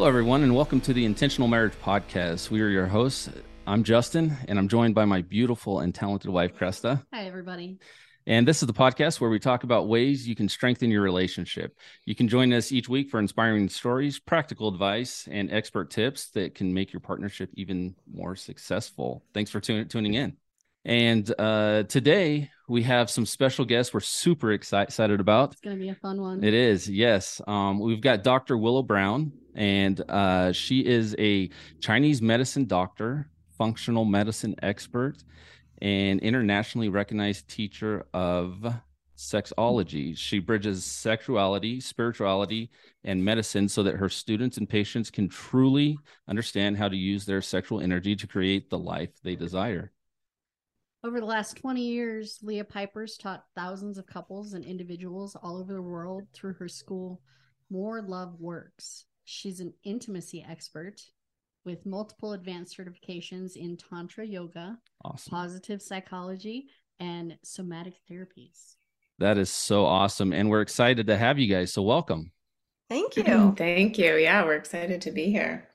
Hello, 0.00 0.08
everyone, 0.08 0.42
and 0.42 0.56
welcome 0.56 0.80
to 0.80 0.94
the 0.94 1.04
Intentional 1.04 1.46
Marriage 1.46 1.74
Podcast. 1.74 2.48
We 2.48 2.62
are 2.62 2.70
your 2.70 2.86
hosts. 2.86 3.28
I'm 3.66 3.84
Justin, 3.84 4.34
and 4.48 4.58
I'm 4.58 4.66
joined 4.66 4.94
by 4.94 5.04
my 5.04 5.20
beautiful 5.20 5.80
and 5.80 5.94
talented 5.94 6.30
wife, 6.30 6.56
Cresta. 6.56 7.04
Hi, 7.12 7.26
everybody. 7.26 7.76
And 8.26 8.48
this 8.48 8.62
is 8.62 8.66
the 8.66 8.72
podcast 8.72 9.20
where 9.20 9.28
we 9.28 9.38
talk 9.38 9.62
about 9.62 9.88
ways 9.88 10.26
you 10.26 10.34
can 10.34 10.48
strengthen 10.48 10.90
your 10.90 11.02
relationship. 11.02 11.76
You 12.06 12.14
can 12.14 12.28
join 12.28 12.50
us 12.54 12.72
each 12.72 12.88
week 12.88 13.10
for 13.10 13.20
inspiring 13.20 13.68
stories, 13.68 14.18
practical 14.18 14.68
advice, 14.68 15.28
and 15.30 15.52
expert 15.52 15.90
tips 15.90 16.30
that 16.30 16.54
can 16.54 16.72
make 16.72 16.94
your 16.94 17.00
partnership 17.00 17.50
even 17.52 17.94
more 18.10 18.36
successful. 18.36 19.22
Thanks 19.34 19.50
for 19.50 19.60
tun- 19.60 19.88
tuning 19.88 20.14
in. 20.14 20.38
And 20.82 21.30
uh, 21.38 21.82
today 21.82 22.50
we 22.68 22.84
have 22.84 23.10
some 23.10 23.26
special 23.26 23.66
guests 23.66 23.92
we're 23.92 24.00
super 24.00 24.50
excited 24.52 25.20
about. 25.20 25.52
It's 25.52 25.60
going 25.60 25.76
to 25.76 25.82
be 25.82 25.90
a 25.90 25.94
fun 25.94 26.22
one. 26.22 26.42
It 26.42 26.54
is, 26.54 26.88
yes. 26.88 27.42
Um, 27.46 27.80
we've 27.80 28.00
got 28.00 28.22
Dr. 28.22 28.56
Willow 28.56 28.82
Brown, 28.82 29.32
and 29.54 30.00
uh, 30.08 30.52
she 30.52 30.80
is 30.80 31.14
a 31.18 31.50
Chinese 31.80 32.22
medicine 32.22 32.66
doctor, 32.66 33.28
functional 33.56 34.04
medicine 34.04 34.54
expert, 34.62 35.16
and 35.82 36.20
internationally 36.20 36.88
recognized 36.88 37.48
teacher 37.48 38.06
of 38.12 38.74
sexology. 39.20 40.16
She 40.16 40.38
bridges 40.38 40.84
sexuality, 40.84 41.80
spirituality, 41.80 42.70
and 43.04 43.22
medicine 43.22 43.68
so 43.68 43.82
that 43.82 43.96
her 43.96 44.08
students 44.08 44.56
and 44.56 44.68
patients 44.68 45.10
can 45.10 45.28
truly 45.28 45.98
understand 46.26 46.78
how 46.78 46.88
to 46.88 46.96
use 46.96 47.26
their 47.26 47.42
sexual 47.42 47.80
energy 47.80 48.16
to 48.16 48.26
create 48.26 48.70
the 48.70 48.78
life 48.78 49.10
they 49.22 49.36
desire. 49.36 49.92
Over 51.02 51.20
the 51.20 51.26
last 51.26 51.56
20 51.56 51.82
years, 51.82 52.38
Leah 52.42 52.64
Piper's 52.64 53.16
taught 53.16 53.44
thousands 53.54 53.96
of 53.96 54.06
couples 54.06 54.52
and 54.52 54.64
individuals 54.64 55.34
all 55.34 55.58
over 55.58 55.72
the 55.72 55.82
world 55.82 56.26
through 56.34 56.54
her 56.54 56.68
school, 56.68 57.20
More 57.70 58.02
Love 58.02 58.38
Works. 58.38 59.06
She's 59.32 59.60
an 59.60 59.72
intimacy 59.84 60.44
expert 60.46 61.00
with 61.64 61.86
multiple 61.86 62.32
advanced 62.32 62.76
certifications 62.76 63.54
in 63.54 63.76
Tantra 63.76 64.26
Yoga, 64.26 64.76
awesome. 65.04 65.30
positive 65.30 65.80
psychology, 65.80 66.66
and 66.98 67.38
somatic 67.44 67.94
therapies. 68.10 68.74
That 69.20 69.38
is 69.38 69.48
so 69.48 69.86
awesome. 69.86 70.32
And 70.32 70.50
we're 70.50 70.62
excited 70.62 71.06
to 71.06 71.16
have 71.16 71.38
you 71.38 71.46
guys. 71.46 71.72
So, 71.72 71.82
welcome. 71.82 72.32
Thank 72.88 73.16
you. 73.16 73.54
Thank 73.56 73.98
you. 73.98 74.16
Yeah, 74.16 74.44
we're 74.44 74.56
excited 74.56 75.02
to 75.02 75.12
be 75.12 75.30
here. 75.30 75.68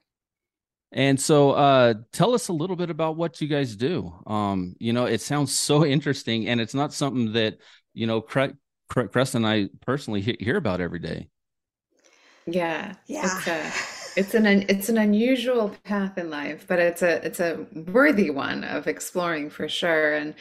And 0.91 1.17
so, 1.17 1.51
uh, 1.51 1.93
tell 2.11 2.33
us 2.33 2.49
a 2.49 2.53
little 2.53 2.75
bit 2.75 2.89
about 2.89 3.15
what 3.15 3.39
you 3.39 3.47
guys 3.47 3.77
do. 3.77 4.13
Um, 4.27 4.75
you 4.79 4.91
know, 4.91 5.05
it 5.05 5.21
sounds 5.21 5.53
so 5.57 5.85
interesting, 5.85 6.49
and 6.49 6.59
it's 6.59 6.73
not 6.73 6.93
something 6.93 7.31
that 7.33 7.59
you 7.93 8.05
know, 8.05 8.19
Cre- 8.19 8.57
Cre- 8.89 9.03
Crest 9.03 9.33
and 9.33 9.47
I 9.47 9.69
personally 9.79 10.19
hear 10.19 10.57
about 10.57 10.81
every 10.81 10.99
day. 10.99 11.29
Yeah, 12.47 12.95
yeah 13.07 13.41
it's 14.15 14.33
an 14.33 14.45
it's 14.45 14.89
an 14.89 14.97
unusual 14.97 15.75
path 15.83 16.17
in 16.17 16.29
life 16.29 16.65
but 16.67 16.79
it's 16.79 17.01
a 17.01 17.25
it's 17.25 17.39
a 17.39 17.65
worthy 17.87 18.29
one 18.29 18.63
of 18.63 18.87
exploring 18.87 19.49
for 19.49 19.67
sure. 19.67 20.13
And 20.13 20.33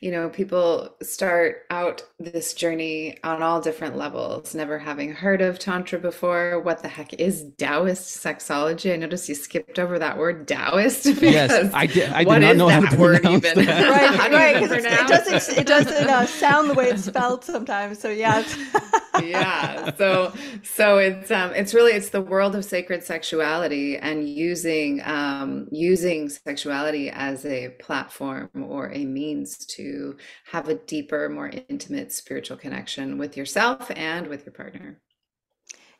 you 0.00 0.10
know 0.10 0.28
people 0.28 0.94
start 1.02 1.66
out 1.70 2.02
this 2.18 2.54
journey 2.54 3.18
on 3.24 3.42
all 3.42 3.60
different 3.60 3.96
levels 3.96 4.54
never 4.54 4.78
having 4.78 5.12
heard 5.12 5.42
of 5.42 5.58
tantra 5.58 5.98
before. 5.98 6.60
What 6.60 6.82
the 6.82 6.88
heck 6.88 7.14
is 7.14 7.46
taoist 7.58 8.22
sexology? 8.22 8.92
I 8.92 8.96
noticed 8.96 9.28
you 9.28 9.34
skipped 9.34 9.78
over 9.78 9.98
that 9.98 10.18
word 10.18 10.46
taoist 10.46 11.06
yes 11.22 11.70
i 11.74 11.86
did 11.86 12.10
i 12.10 12.24
did 12.24 12.40
not 12.40 12.56
know 12.56 12.68
how 12.68 12.80
to 12.80 12.96
word 12.96 13.24
even? 13.24 13.64
that. 13.64 13.88
right 14.30 14.32
right 14.32 14.62
it 14.62 15.08
doesn't 15.08 15.58
it 15.58 15.66
doesn't 15.66 16.08
uh, 16.08 16.26
sound 16.26 16.70
the 16.70 16.74
way 16.74 16.88
it's 16.88 17.04
spelled 17.04 17.44
sometimes 17.44 17.98
so 17.98 18.08
yeah. 18.08 18.44
Yeah 19.22 19.94
so 19.96 20.32
so 20.62 20.98
it's 20.98 21.30
um 21.30 21.52
it's 21.54 21.74
really 21.74 21.92
it's 21.92 22.10
the 22.10 22.20
world 22.20 22.54
of 22.54 22.64
sacred 22.64 23.02
sexuality 23.20 23.98
and 23.98 24.26
using 24.26 25.02
um 25.04 25.68
using 25.70 26.26
sexuality 26.30 27.10
as 27.10 27.44
a 27.44 27.68
platform 27.78 28.48
or 28.66 28.90
a 28.92 29.04
means 29.04 29.58
to 29.66 30.16
have 30.52 30.70
a 30.70 30.76
deeper 30.92 31.28
more 31.28 31.50
intimate 31.68 32.10
spiritual 32.10 32.56
connection 32.56 33.18
with 33.18 33.36
yourself 33.36 33.90
and 33.94 34.26
with 34.26 34.46
your 34.46 34.54
partner. 34.54 34.98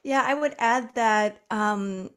Yeah 0.02 0.22
i 0.26 0.32
would 0.32 0.54
add 0.58 0.94
that 0.94 1.42
um 1.50 2.08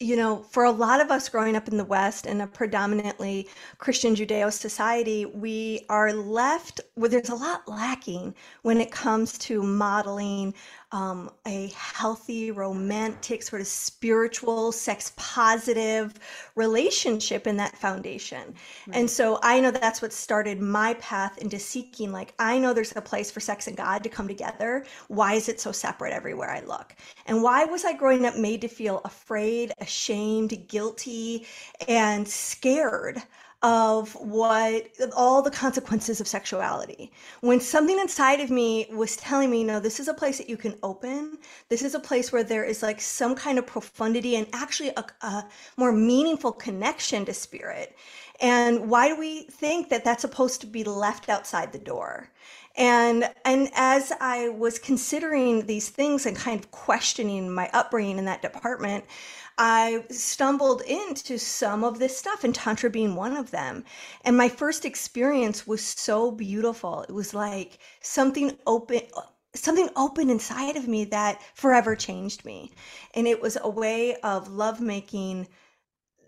you 0.00 0.14
know, 0.14 0.44
for 0.44 0.62
a 0.62 0.70
lot 0.70 1.00
of 1.00 1.10
us 1.10 1.28
growing 1.28 1.56
up 1.56 1.66
in 1.66 1.76
the 1.76 1.84
West 1.84 2.26
in 2.26 2.40
a 2.40 2.46
predominantly 2.46 3.48
Christian 3.78 4.14
Judeo 4.14 4.52
society, 4.52 5.26
we 5.26 5.84
are 5.88 6.12
left 6.12 6.80
with 6.94 7.10
there's 7.10 7.30
a 7.30 7.34
lot 7.34 7.66
lacking 7.66 8.34
when 8.62 8.80
it 8.80 8.92
comes 8.92 9.36
to 9.38 9.60
modeling 9.62 10.54
um, 10.90 11.30
a 11.46 11.68
healthy, 11.74 12.50
romantic, 12.50 13.42
sort 13.42 13.60
of 13.60 13.66
spiritual, 13.66 14.72
sex 14.72 15.12
positive 15.16 16.14
relationship 16.54 17.46
in 17.46 17.56
that 17.58 17.76
foundation. 17.76 18.54
Right. 18.86 18.96
And 18.96 19.10
so 19.10 19.38
I 19.42 19.60
know 19.60 19.70
that's 19.70 20.00
what 20.00 20.12
started 20.12 20.60
my 20.60 20.94
path 20.94 21.38
into 21.38 21.58
seeking. 21.58 22.10
Like, 22.10 22.32
I 22.38 22.58
know 22.58 22.72
there's 22.72 22.96
a 22.96 23.02
place 23.02 23.30
for 23.30 23.40
sex 23.40 23.66
and 23.66 23.76
God 23.76 24.02
to 24.02 24.08
come 24.08 24.28
together. 24.28 24.86
Why 25.08 25.34
is 25.34 25.48
it 25.48 25.60
so 25.60 25.72
separate 25.72 26.12
everywhere 26.14 26.50
I 26.50 26.60
look? 26.60 26.94
And 27.26 27.42
why 27.42 27.64
was 27.64 27.84
I 27.84 27.92
growing 27.92 28.24
up 28.24 28.36
made 28.36 28.62
to 28.62 28.68
feel 28.68 29.02
afraid, 29.04 29.72
ashamed, 29.80 30.68
guilty, 30.68 31.46
and 31.86 32.26
scared? 32.26 33.22
Of 33.62 34.14
what 34.14 34.88
all 35.16 35.42
the 35.42 35.50
consequences 35.50 36.20
of 36.20 36.28
sexuality. 36.28 37.10
When 37.40 37.60
something 37.60 37.98
inside 37.98 38.40
of 38.40 38.50
me 38.50 38.86
was 38.92 39.16
telling 39.16 39.50
me, 39.50 39.64
no, 39.64 39.80
this 39.80 39.98
is 39.98 40.06
a 40.06 40.14
place 40.14 40.38
that 40.38 40.48
you 40.48 40.56
can 40.56 40.76
open. 40.82 41.38
This 41.68 41.82
is 41.82 41.94
a 41.94 42.00
place 42.00 42.30
where 42.30 42.44
there 42.44 42.64
is 42.64 42.82
like 42.82 43.00
some 43.00 43.34
kind 43.34 43.58
of 43.58 43.66
profundity 43.66 44.36
and 44.36 44.46
actually 44.52 44.90
a, 44.90 45.04
a 45.22 45.44
more 45.76 45.90
meaningful 45.90 46.52
connection 46.52 47.24
to 47.24 47.34
spirit. 47.34 47.96
And 48.40 48.88
why 48.88 49.08
do 49.08 49.18
we 49.18 49.42
think 49.42 49.88
that 49.88 50.04
that's 50.04 50.22
supposed 50.22 50.60
to 50.60 50.68
be 50.68 50.84
left 50.84 51.28
outside 51.28 51.72
the 51.72 51.78
door? 51.80 52.30
And 52.76 53.28
and 53.44 53.70
as 53.74 54.12
I 54.20 54.50
was 54.50 54.78
considering 54.78 55.66
these 55.66 55.88
things 55.88 56.26
and 56.26 56.36
kind 56.36 56.60
of 56.60 56.70
questioning 56.70 57.50
my 57.52 57.68
upbringing 57.72 58.18
in 58.18 58.26
that 58.26 58.40
department, 58.40 59.04
I 59.58 60.04
stumbled 60.10 60.82
into 60.82 61.36
some 61.36 61.82
of 61.82 61.98
this 61.98 62.16
stuff, 62.16 62.44
and 62.44 62.54
Tantra 62.54 62.90
being 62.90 63.16
one 63.16 63.36
of 63.36 63.50
them. 63.50 63.84
And 64.24 64.36
my 64.36 64.48
first 64.48 64.84
experience 64.84 65.66
was 65.66 65.84
so 65.84 66.30
beautiful. 66.30 67.02
It 67.02 67.12
was 67.12 67.34
like 67.34 67.78
something 68.00 68.56
open 68.66 69.00
something 69.54 69.88
open 69.96 70.30
inside 70.30 70.76
of 70.76 70.86
me 70.86 71.04
that 71.06 71.42
forever 71.54 71.96
changed 71.96 72.44
me. 72.44 72.70
And 73.14 73.26
it 73.26 73.40
was 73.40 73.58
a 73.60 73.68
way 73.68 74.14
of 74.16 74.48
lovemaking 74.48 75.48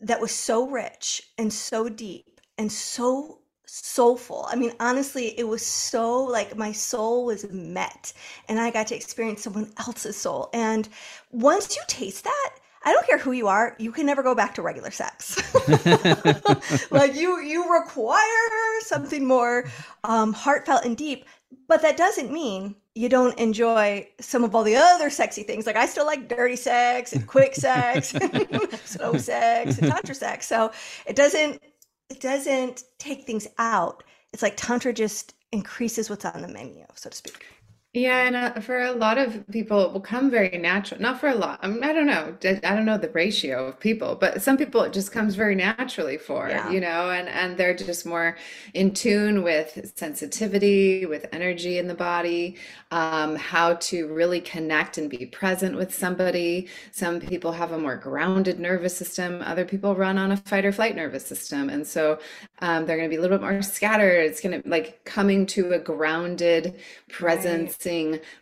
that 0.00 0.20
was 0.20 0.32
so 0.32 0.68
rich 0.68 1.22
and 1.38 1.52
so 1.52 1.88
deep 1.88 2.40
and 2.58 2.72
so 2.72 3.40
soulful. 3.66 4.46
I 4.48 4.56
mean, 4.56 4.72
honestly, 4.80 5.38
it 5.38 5.46
was 5.46 5.64
so 5.64 6.24
like 6.24 6.56
my 6.56 6.72
soul 6.72 7.26
was 7.26 7.48
met 7.50 8.12
and 8.48 8.58
I 8.58 8.70
got 8.70 8.88
to 8.88 8.96
experience 8.96 9.42
someone 9.42 9.72
else's 9.76 10.16
soul. 10.16 10.50
And 10.52 10.88
once 11.30 11.76
you 11.76 11.82
taste 11.86 12.24
that, 12.24 12.50
I 12.82 12.92
don't 12.92 13.06
care 13.06 13.18
who 13.18 13.32
you 13.32 13.46
are, 13.46 13.76
you 13.78 13.92
can 13.92 14.06
never 14.06 14.22
go 14.22 14.34
back 14.34 14.54
to 14.54 14.62
regular 14.62 14.90
sex. 14.90 15.36
like 16.90 17.14
you 17.14 17.40
you 17.40 17.72
require 17.72 18.80
something 18.80 19.26
more 19.26 19.66
um, 20.04 20.32
heartfelt 20.32 20.84
and 20.84 20.96
deep, 20.96 21.26
but 21.68 21.82
that 21.82 21.96
doesn't 21.96 22.32
mean 22.32 22.74
you 22.94 23.08
don't 23.08 23.38
enjoy 23.38 24.08
some 24.20 24.44
of 24.44 24.54
all 24.54 24.64
the 24.64 24.76
other 24.76 25.10
sexy 25.10 25.42
things. 25.42 25.66
Like 25.66 25.76
I 25.76 25.86
still 25.86 26.06
like 26.06 26.28
dirty 26.28 26.56
sex 26.56 27.12
and 27.12 27.26
quick 27.26 27.54
sex, 27.54 28.08
slow 28.84 29.16
sex 29.16 29.78
and 29.78 29.92
tantra 29.92 30.14
sex. 30.14 30.46
So 30.46 30.72
it 31.06 31.16
doesn't 31.16 31.62
it 32.08 32.20
doesn't 32.20 32.84
take 32.98 33.24
things 33.26 33.46
out. 33.58 34.02
It's 34.32 34.42
like 34.42 34.54
tantra 34.56 34.92
just 34.92 35.34
increases 35.52 36.08
what's 36.08 36.24
on 36.24 36.42
the 36.42 36.48
menu, 36.48 36.84
so 36.94 37.10
to 37.10 37.16
speak. 37.16 37.44
Yeah, 37.92 38.24
and 38.24 38.36
uh, 38.36 38.60
for 38.60 38.80
a 38.80 38.92
lot 38.92 39.18
of 39.18 39.44
people, 39.48 39.84
it 39.84 39.92
will 39.92 40.00
come 40.00 40.30
very 40.30 40.56
natural. 40.56 41.00
Not 41.00 41.18
for 41.18 41.28
a 41.28 41.34
lot. 41.34 41.58
I, 41.60 41.66
mean, 41.66 41.82
I 41.82 41.92
don't 41.92 42.06
know. 42.06 42.36
I 42.44 42.76
don't 42.76 42.84
know 42.84 42.96
the 42.96 43.08
ratio 43.08 43.66
of 43.66 43.80
people, 43.80 44.14
but 44.14 44.40
some 44.42 44.56
people 44.56 44.82
it 44.82 44.92
just 44.92 45.10
comes 45.10 45.34
very 45.34 45.56
naturally 45.56 46.16
for, 46.16 46.48
yeah. 46.48 46.70
you 46.70 46.78
know, 46.78 47.10
and 47.10 47.28
and 47.28 47.56
they're 47.56 47.74
just 47.74 48.06
more 48.06 48.36
in 48.74 48.94
tune 48.94 49.42
with 49.42 49.90
sensitivity, 49.96 51.04
with 51.04 51.26
energy 51.32 51.78
in 51.78 51.88
the 51.88 51.94
body, 51.94 52.58
um, 52.92 53.34
how 53.34 53.74
to 53.74 54.06
really 54.06 54.40
connect 54.40 54.96
and 54.96 55.10
be 55.10 55.26
present 55.26 55.74
with 55.74 55.92
somebody. 55.92 56.68
Some 56.92 57.18
people 57.18 57.50
have 57.50 57.72
a 57.72 57.78
more 57.78 57.96
grounded 57.96 58.60
nervous 58.60 58.96
system. 58.96 59.42
Other 59.42 59.64
people 59.64 59.96
run 59.96 60.16
on 60.16 60.30
a 60.30 60.36
fight 60.36 60.64
or 60.64 60.70
flight 60.70 60.94
nervous 60.94 61.26
system, 61.26 61.68
and 61.68 61.84
so 61.84 62.20
um, 62.60 62.86
they're 62.86 62.96
going 62.96 63.10
to 63.10 63.12
be 63.12 63.18
a 63.18 63.20
little 63.20 63.36
bit 63.36 63.42
more 63.42 63.62
scattered. 63.62 64.26
It's 64.26 64.40
going 64.40 64.62
to 64.62 64.68
like 64.68 65.04
coming 65.04 65.44
to 65.46 65.72
a 65.72 65.78
grounded 65.80 66.78
presence. 67.08 67.72
Right 67.72 67.79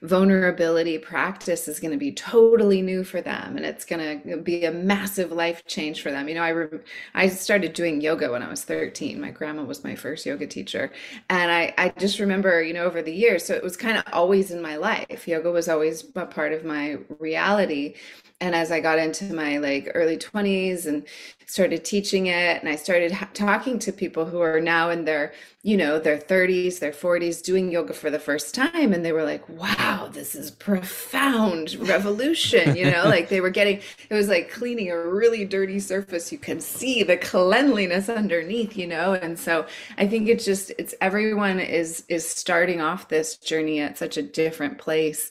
vulnerability 0.03 0.99
practice 0.99 1.69
is 1.69 1.81
going 1.81 1.91
to 1.93 1.97
be 1.97 2.13
totally 2.13 2.83
new 2.83 3.05
for 3.05 3.21
them 3.21 3.57
and 3.57 3.65
it's 3.65 3.85
going 3.85 4.21
to 4.23 4.37
be 4.39 4.65
a 4.65 4.73
massive 4.73 5.33
life 5.33 5.65
change 5.67 6.03
for 6.03 6.11
them. 6.11 6.29
You 6.29 6.35
know 6.35 6.43
i 6.43 6.49
re- 6.51 6.81
i 7.15 7.29
started 7.29 7.73
doing 7.73 8.01
yoga 8.01 8.31
when 8.31 8.43
i 8.43 8.49
was 8.49 8.65
13 8.65 9.21
my 9.21 9.31
grandma 9.31 9.63
was 9.63 9.85
my 9.85 9.95
first 9.95 10.27
yoga 10.27 10.47
teacher. 10.47 10.93
And 11.31 11.51
i 11.51 11.75
i 11.79 11.89
just 11.99 12.19
remember 12.19 12.63
you 12.63 12.75
know 12.75 12.85
over 12.85 13.03
the 13.03 13.13
years 13.15 13.45
so 13.45 13.55
it 13.55 13.63
was 13.63 13.77
kind 13.77 13.97
of 13.97 14.05
always 14.13 14.51
in 14.51 14.61
my 14.63 14.77
life. 14.77 15.29
Yoga 15.29 15.51
was 15.51 15.69
always 15.69 16.05
a 16.17 16.27
part 16.27 16.53
of 16.53 16.65
my 16.65 16.99
reality. 17.19 17.95
And 18.41 18.55
as 18.55 18.71
i 18.71 18.81
got 18.81 18.99
into 18.99 19.33
my 19.35 19.59
like 19.59 19.91
early 19.95 20.17
20s 20.17 20.87
and 20.87 21.05
started 21.47 21.85
teaching 21.85 22.27
it 22.27 22.61
and 22.61 22.69
i 22.69 22.77
started 22.77 23.11
ha- 23.13 23.29
talking 23.35 23.79
to 23.81 23.93
people 23.93 24.25
who 24.27 24.41
are 24.41 24.61
now 24.61 24.91
in 24.91 25.05
their 25.05 25.33
you 25.63 25.77
know 25.77 25.99
their 25.99 26.17
30s 26.19 26.79
their 26.79 26.93
40s 26.93 27.43
doing 27.43 27.71
yoga 27.71 27.93
for 27.93 28.11
the 28.11 28.19
first 28.19 28.55
time. 28.55 28.93
And 28.93 29.05
they 29.05 29.13
were 29.13 29.25
like 29.25 29.49
wow 29.49 30.09
this 30.13 30.35
is 30.37 30.51
profound 30.53 31.75
revolution 31.75 32.77
you 32.77 32.89
know 32.91 33.05
like 33.07 33.29
they 33.29 33.41
were 33.41 33.51
getting 33.51 33.81
it 34.09 34.15
was 34.15 34.29
like 34.29 34.51
cleaning 34.51 34.91
a 34.91 34.97
really 34.99 35.45
dirty 35.45 35.81
surface. 35.81 36.31
You 36.31 36.39
can 36.39 36.61
see 36.61 37.03
the 37.03 37.17
cleanliness 37.17 38.09
underneath 38.09 38.77
you 38.77 38.87
know? 38.87 39.15
And 39.15 39.39
so 39.39 39.67
i 39.97 40.07
think 40.07 40.29
it's 40.29 40.45
just 40.45 40.71
it's 40.79 40.95
everyone 41.01 41.59
is 41.59 42.05
is 42.09 42.29
starting 42.29 42.81
off 42.81 43.09
this 43.09 43.37
journey 43.37 43.81
at 43.81 43.99
such 43.99 44.17
a 44.17 44.23
different 44.23 44.79
place. 44.79 45.31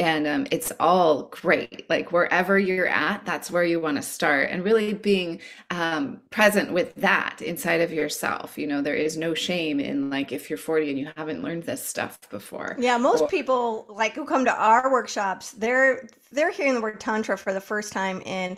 And 0.00 0.26
um, 0.26 0.46
it's 0.50 0.72
all 0.80 1.24
great. 1.24 1.88
Like 1.88 2.10
wherever 2.12 2.58
you're 2.58 2.88
at 2.88 3.24
that's 3.24 3.50
where 3.52 3.64
you 3.64 3.78
want 3.80 3.96
to 3.98 4.02
start. 4.02 4.50
And 4.50 4.64
really 4.64 4.94
being 4.94 5.40
um, 5.70 6.20
present 6.30 6.72
with 6.72 6.92
that 6.96 7.40
inside 7.40 7.80
of 7.80 7.92
yourself 7.92 8.58
you 8.58 8.66
know 8.66 8.82
there 8.82 8.94
is 8.96 9.16
no 9.16 9.32
shame 9.34 9.59
shame 9.60 9.80
in 9.80 10.10
like 10.10 10.32
if 10.32 10.48
you're 10.48 10.58
40 10.58 10.90
and 10.90 10.98
you 10.98 11.08
haven't 11.16 11.42
learned 11.42 11.64
this 11.64 11.84
stuff 11.84 12.18
before. 12.30 12.76
Yeah, 12.78 12.96
most 12.96 13.22
or, 13.22 13.28
people 13.28 13.86
like 13.88 14.14
who 14.14 14.24
come 14.24 14.44
to 14.44 14.54
our 14.54 14.90
workshops, 14.90 15.52
they're 15.52 16.08
they're 16.32 16.50
hearing 16.50 16.74
the 16.74 16.80
word 16.80 17.00
tantra 17.00 17.36
for 17.36 17.52
the 17.52 17.60
first 17.60 17.92
time 17.92 18.20
in 18.22 18.56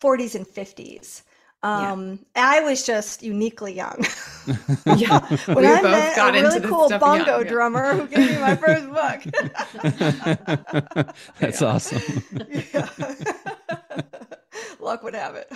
40s 0.00 0.34
and 0.34 0.46
50s. 0.46 1.22
Um, 1.62 2.18
yeah. 2.36 2.56
I 2.56 2.60
was 2.60 2.84
just 2.84 3.22
uniquely 3.22 3.72
young. 3.72 4.04
yeah, 4.96 5.20
when 5.46 5.64
we 5.64 5.66
I 5.66 5.80
met 5.82 6.18
a 6.18 6.32
really 6.32 6.60
cool 6.60 6.90
bongo 6.90 7.38
young, 7.38 7.46
drummer 7.46 7.94
who 7.94 8.06
gave 8.06 8.32
me 8.32 8.38
my 8.38 8.54
first 8.54 8.86
book. 8.90 9.22
That's 11.40 11.62
awesome. 11.62 12.02
Luck 14.78 15.02
would 15.02 15.14
have 15.14 15.36
it. 15.36 15.50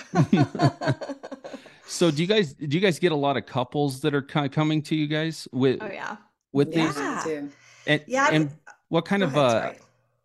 So 1.88 2.11
do 2.11 2.23
you 2.23 2.29
guys 2.29 2.52
do 2.55 2.76
you 2.76 2.81
guys 2.81 2.99
get 2.99 3.12
a 3.12 3.17
lot 3.17 3.37
of 3.37 3.46
couples 3.46 4.00
that 4.02 4.14
are 4.14 4.23
kind 4.23 4.44
of 4.44 4.52
coming 4.52 4.82
to 4.82 4.94
you 4.94 5.06
guys 5.06 5.49
with 5.52 5.79
Oh 5.81 5.90
yeah. 5.90 6.17
with 6.52 6.75
yeah. 6.75 7.23
these 7.25 7.52
and 7.87 8.05
yeah 8.06 8.29
and 8.31 8.50
what 8.88 9.05
kind 9.06 9.23
of 9.23 9.35
ahead, 9.37 9.75
uh 9.76 9.79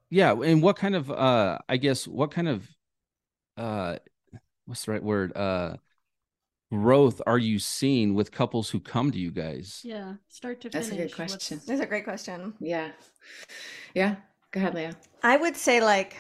yeah 0.10 0.34
and 0.34 0.62
what 0.62 0.76
kind 0.76 0.96
of 0.96 1.10
uh 1.10 1.60
I 1.70 1.78
guess 1.78 2.08
what 2.08 2.32
kind 2.32 2.50
of 2.50 2.68
uh 3.58 3.98
what's 4.66 4.86
the 4.86 4.92
right 4.92 5.04
word 5.04 5.36
uh 5.38 5.78
growth 6.70 7.22
are 7.26 7.38
you 7.38 7.60
seeing 7.60 8.14
with 8.14 8.32
couples 8.32 8.70
who 8.70 8.80
come 8.80 9.12
to 9.12 9.20
you 9.20 9.32
guys? 9.32 9.82
Yeah, 9.84 10.16
start 10.28 10.60
to 10.62 10.70
finish. 10.70 10.90
That's 10.90 10.98
a 11.00 11.02
good 11.02 11.16
question. 11.16 11.62
That's 11.66 11.82
a 11.82 11.86
great 11.86 12.04
question. 12.04 12.54
Yeah. 12.60 12.92
Yeah. 13.94 14.16
Go 14.52 14.60
ahead, 14.60 14.74
Leah. 14.74 14.96
I 15.22 15.38
would 15.38 15.56
say 15.56 15.82
like 15.82 16.18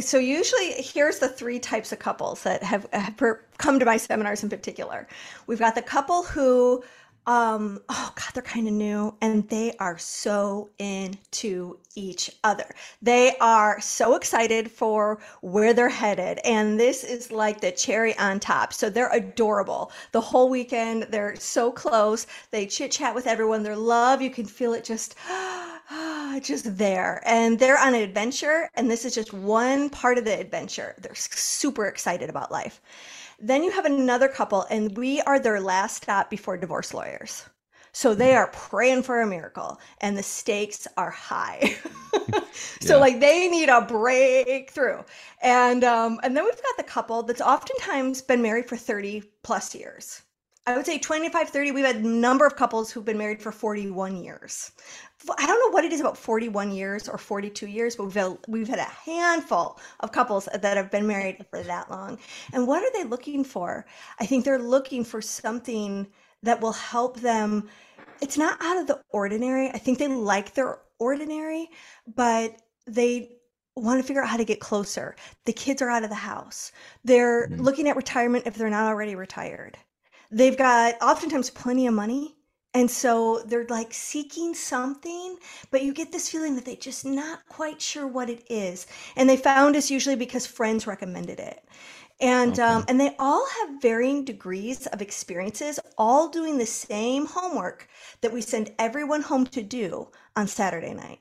so 0.00 0.18
usually 0.18 0.72
here's 0.72 1.18
the 1.18 1.28
three 1.28 1.58
types 1.58 1.92
of 1.92 1.98
couples 1.98 2.42
that 2.42 2.62
have, 2.62 2.86
have 2.92 3.16
come 3.58 3.78
to 3.78 3.84
my 3.84 3.96
seminars 3.96 4.42
in 4.42 4.48
particular. 4.48 5.06
We've 5.46 5.58
got 5.58 5.74
the 5.74 5.82
couple 5.82 6.22
who 6.22 6.82
um 7.26 7.78
oh 7.90 8.12
god 8.16 8.30
they're 8.32 8.42
kind 8.42 8.66
of 8.66 8.72
new 8.72 9.14
and 9.20 9.46
they 9.50 9.74
are 9.78 9.98
so 9.98 10.70
into 10.78 11.78
each 11.94 12.30
other. 12.44 12.64
They 13.02 13.36
are 13.38 13.78
so 13.80 14.14
excited 14.16 14.70
for 14.70 15.18
where 15.42 15.74
they're 15.74 15.90
headed 15.90 16.40
and 16.44 16.80
this 16.80 17.04
is 17.04 17.30
like 17.30 17.60
the 17.60 17.72
cherry 17.72 18.16
on 18.18 18.40
top. 18.40 18.72
So 18.72 18.88
they're 18.88 19.12
adorable. 19.12 19.92
The 20.12 20.20
whole 20.20 20.48
weekend 20.48 21.08
they're 21.10 21.36
so 21.36 21.70
close. 21.70 22.26
They 22.50 22.66
chit 22.66 22.92
chat 22.92 23.14
with 23.14 23.26
everyone. 23.26 23.62
Their 23.62 23.76
love. 23.76 24.22
You 24.22 24.30
can 24.30 24.46
feel 24.46 24.72
it 24.72 24.84
just 24.84 25.14
just 26.38 26.76
there 26.76 27.22
and 27.24 27.58
they're 27.58 27.78
on 27.78 27.94
an 27.94 28.02
adventure 28.02 28.68
and 28.74 28.90
this 28.90 29.04
is 29.04 29.14
just 29.14 29.32
one 29.32 29.90
part 29.90 30.18
of 30.18 30.24
the 30.24 30.38
adventure 30.38 30.94
they're 30.98 31.14
super 31.14 31.86
excited 31.86 32.30
about 32.30 32.52
life 32.52 32.80
then 33.38 33.62
you 33.62 33.70
have 33.70 33.86
another 33.86 34.28
couple 34.28 34.62
and 34.70 34.96
we 34.96 35.20
are 35.22 35.38
their 35.38 35.60
last 35.60 36.02
stop 36.02 36.30
before 36.30 36.56
divorce 36.56 36.94
lawyers 36.94 37.44
so 37.92 38.14
they 38.14 38.36
are 38.36 38.46
praying 38.48 39.02
for 39.02 39.20
a 39.20 39.26
miracle 39.26 39.80
and 40.00 40.16
the 40.16 40.22
stakes 40.22 40.86
are 40.96 41.10
high 41.10 41.76
so 42.80 42.94
yeah. 42.94 42.96
like 42.96 43.18
they 43.18 43.48
need 43.48 43.68
a 43.68 43.80
breakthrough 43.80 45.02
and 45.42 45.82
um 45.84 46.20
and 46.22 46.36
then 46.36 46.44
we've 46.44 46.62
got 46.62 46.76
the 46.76 46.84
couple 46.84 47.22
that's 47.22 47.40
oftentimes 47.40 48.22
been 48.22 48.42
married 48.42 48.68
for 48.68 48.76
30 48.76 49.22
plus 49.42 49.74
years 49.74 50.22
I 50.66 50.76
would 50.76 50.86
say 50.86 50.98
25, 50.98 51.48
30. 51.48 51.70
We've 51.72 51.84
had 51.84 51.96
a 51.96 52.08
number 52.08 52.46
of 52.46 52.54
couples 52.54 52.90
who've 52.90 53.04
been 53.04 53.18
married 53.18 53.42
for 53.42 53.50
41 53.50 54.22
years. 54.22 54.70
I 55.38 55.46
don't 55.46 55.58
know 55.60 55.72
what 55.72 55.84
it 55.84 55.92
is 55.92 56.00
about 56.00 56.16
41 56.16 56.72
years 56.72 57.08
or 57.08 57.18
42 57.18 57.66
years, 57.66 57.96
but 57.96 58.04
we've 58.04 58.14
had, 58.14 58.38
we've 58.48 58.68
had 58.68 58.78
a 58.78 58.82
handful 58.84 59.78
of 60.00 60.12
couples 60.12 60.48
that 60.52 60.76
have 60.76 60.90
been 60.90 61.06
married 61.06 61.44
for 61.50 61.62
that 61.62 61.90
long. 61.90 62.18
And 62.52 62.66
what 62.66 62.82
are 62.82 62.92
they 62.92 63.04
looking 63.04 63.44
for? 63.44 63.84
I 64.18 64.26
think 64.26 64.44
they're 64.44 64.58
looking 64.58 65.04
for 65.04 65.20
something 65.20 66.06
that 66.42 66.60
will 66.60 66.72
help 66.72 67.20
them. 67.20 67.68
It's 68.22 68.38
not 68.38 68.58
out 68.62 68.78
of 68.78 68.86
the 68.86 69.02
ordinary. 69.10 69.68
I 69.68 69.78
think 69.78 69.98
they 69.98 70.08
like 70.08 70.54
their 70.54 70.78
ordinary, 70.98 71.68
but 72.14 72.56
they 72.86 73.36
want 73.76 74.00
to 74.00 74.06
figure 74.06 74.22
out 74.22 74.28
how 74.28 74.36
to 74.36 74.44
get 74.44 74.60
closer. 74.60 75.16
The 75.44 75.52
kids 75.52 75.82
are 75.82 75.90
out 75.90 76.02
of 76.02 76.08
the 76.08 76.14
house. 76.16 76.72
They're 77.04 77.48
mm-hmm. 77.48 77.60
looking 77.60 77.88
at 77.88 77.96
retirement 77.96 78.46
if 78.46 78.54
they're 78.54 78.70
not 78.70 78.88
already 78.88 79.14
retired. 79.14 79.76
They've 80.30 80.56
got 80.56 80.94
oftentimes 81.02 81.50
plenty 81.50 81.86
of 81.86 81.94
money 81.94 82.36
and 82.72 82.88
so 82.88 83.42
they're 83.46 83.66
like 83.68 83.92
seeking 83.92 84.54
something, 84.54 85.36
but 85.72 85.82
you 85.82 85.92
get 85.92 86.12
this 86.12 86.28
feeling 86.28 86.54
that 86.54 86.64
they're 86.64 86.76
just 86.76 87.04
not 87.04 87.40
quite 87.48 87.82
sure 87.82 88.06
what 88.06 88.30
it 88.30 88.44
is. 88.48 88.86
And 89.16 89.28
they 89.28 89.36
found 89.36 89.74
us 89.74 89.90
usually 89.90 90.14
because 90.14 90.46
friends 90.46 90.86
recommended 90.86 91.40
it. 91.40 91.64
And 92.20 92.52
okay. 92.52 92.62
um, 92.62 92.84
and 92.86 93.00
they 93.00 93.16
all 93.18 93.46
have 93.58 93.82
varying 93.82 94.24
degrees 94.24 94.86
of 94.86 95.02
experiences, 95.02 95.80
all 95.98 96.28
doing 96.28 96.58
the 96.58 96.66
same 96.66 97.26
homework 97.26 97.88
that 98.20 98.32
we 98.32 98.42
send 98.42 98.72
everyone 98.78 99.22
home 99.22 99.46
to 99.46 99.62
do 99.62 100.08
on 100.36 100.46
Saturday 100.46 100.94
night. 100.94 101.20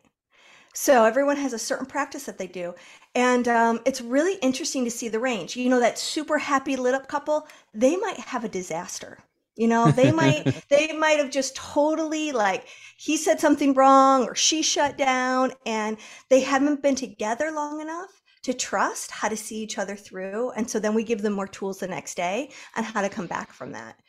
So 0.73 1.05
everyone 1.05 1.37
has 1.37 1.53
a 1.53 1.59
certain 1.59 1.87
practice 1.87 2.25
that 2.25 2.37
they 2.37 2.47
do, 2.47 2.75
and 3.15 3.47
um, 3.47 3.79
it's 3.85 4.01
really 4.01 4.35
interesting 4.35 4.83
to 4.85 4.91
see 4.91 5.07
the 5.07 5.19
range. 5.19 5.55
You 5.55 5.69
know, 5.69 5.79
that 5.79 5.97
super 5.97 6.37
happy 6.37 6.75
lit 6.75 6.93
up 6.93 7.07
couple, 7.07 7.47
they 7.73 7.95
might 7.95 8.19
have 8.19 8.43
a 8.43 8.49
disaster 8.49 9.17
you 9.59 9.67
know, 9.67 9.91
they 9.91 10.11
might 10.11 10.45
they 10.69 10.93
might 10.93 11.19
have 11.19 11.29
just 11.29 11.55
totally 11.55 12.31
like 12.31 12.67
he 12.97 13.17
said 13.17 13.41
something 13.41 13.73
wrong 13.73 14.23
or 14.23 14.33
she 14.33 14.61
shut 14.61 14.97
down 14.97 15.51
and 15.65 15.97
they 16.29 16.39
haven't 16.39 16.81
been 16.81 16.95
together 16.95 17.51
long 17.51 17.81
enough 17.81 18.21
to 18.43 18.53
trust 18.53 19.11
how 19.11 19.27
to 19.27 19.35
see 19.35 19.57
each 19.57 19.77
other 19.77 19.97
through. 19.97 20.51
And 20.51 20.69
so 20.69 20.79
then 20.79 20.93
we 20.93 21.03
give 21.03 21.21
them 21.21 21.33
more 21.33 21.47
tools 21.47 21.79
the 21.79 21.89
next 21.89 22.15
day 22.15 22.51
on 22.77 22.85
how 22.85 23.01
to 23.01 23.09
come 23.09 23.27
back 23.27 23.51
from 23.51 23.73
that. 23.73 23.99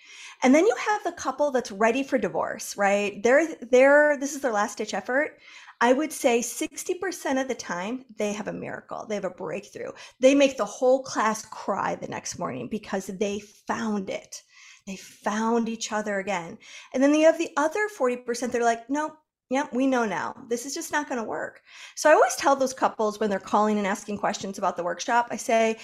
And 0.44 0.54
then 0.54 0.64
you 0.66 0.74
have 0.88 1.02
the 1.02 1.12
couple 1.12 1.50
that's 1.50 1.72
ready 1.72 2.04
for 2.04 2.16
divorce, 2.16 2.76
right? 2.76 3.20
They're 3.20 3.48
they're 3.56 4.16
this 4.18 4.36
is 4.36 4.42
their 4.42 4.52
last 4.52 4.78
ditch 4.78 4.94
effort. 4.94 5.40
I 5.82 5.94
would 5.94 6.12
say 6.12 6.40
60% 6.40 7.40
of 7.40 7.48
the 7.48 7.54
time 7.54 8.04
they 8.18 8.34
have 8.34 8.48
a 8.48 8.52
miracle. 8.52 9.06
They 9.08 9.14
have 9.16 9.24
a 9.24 9.30
breakthrough. 9.30 9.92
They 10.20 10.36
make 10.36 10.58
the 10.58 10.64
whole 10.64 11.02
class 11.02 11.44
cry 11.46 11.96
the 11.96 12.06
next 12.06 12.38
morning 12.38 12.68
because 12.68 13.06
they 13.06 13.40
found 13.40 14.10
it. 14.10 14.42
They 14.90 14.96
found 14.96 15.68
each 15.68 15.92
other 15.92 16.18
again. 16.18 16.58
And 16.92 17.00
then 17.00 17.14
you 17.14 17.24
have 17.26 17.38
the 17.38 17.52
other 17.56 17.88
40%, 17.96 18.50
they're 18.50 18.64
like, 18.64 18.90
nope, 18.90 19.16
yeah, 19.48 19.68
we 19.72 19.86
know 19.86 20.04
now. 20.04 20.34
This 20.48 20.66
is 20.66 20.74
just 20.74 20.90
not 20.90 21.08
going 21.08 21.20
to 21.20 21.28
work. 21.28 21.62
So 21.94 22.10
I 22.10 22.14
always 22.14 22.34
tell 22.34 22.56
those 22.56 22.74
couples 22.74 23.20
when 23.20 23.30
they're 23.30 23.38
calling 23.38 23.78
and 23.78 23.86
asking 23.86 24.18
questions 24.18 24.58
about 24.58 24.76
the 24.76 24.82
workshop, 24.82 25.28
I 25.30 25.36
say, 25.36 25.78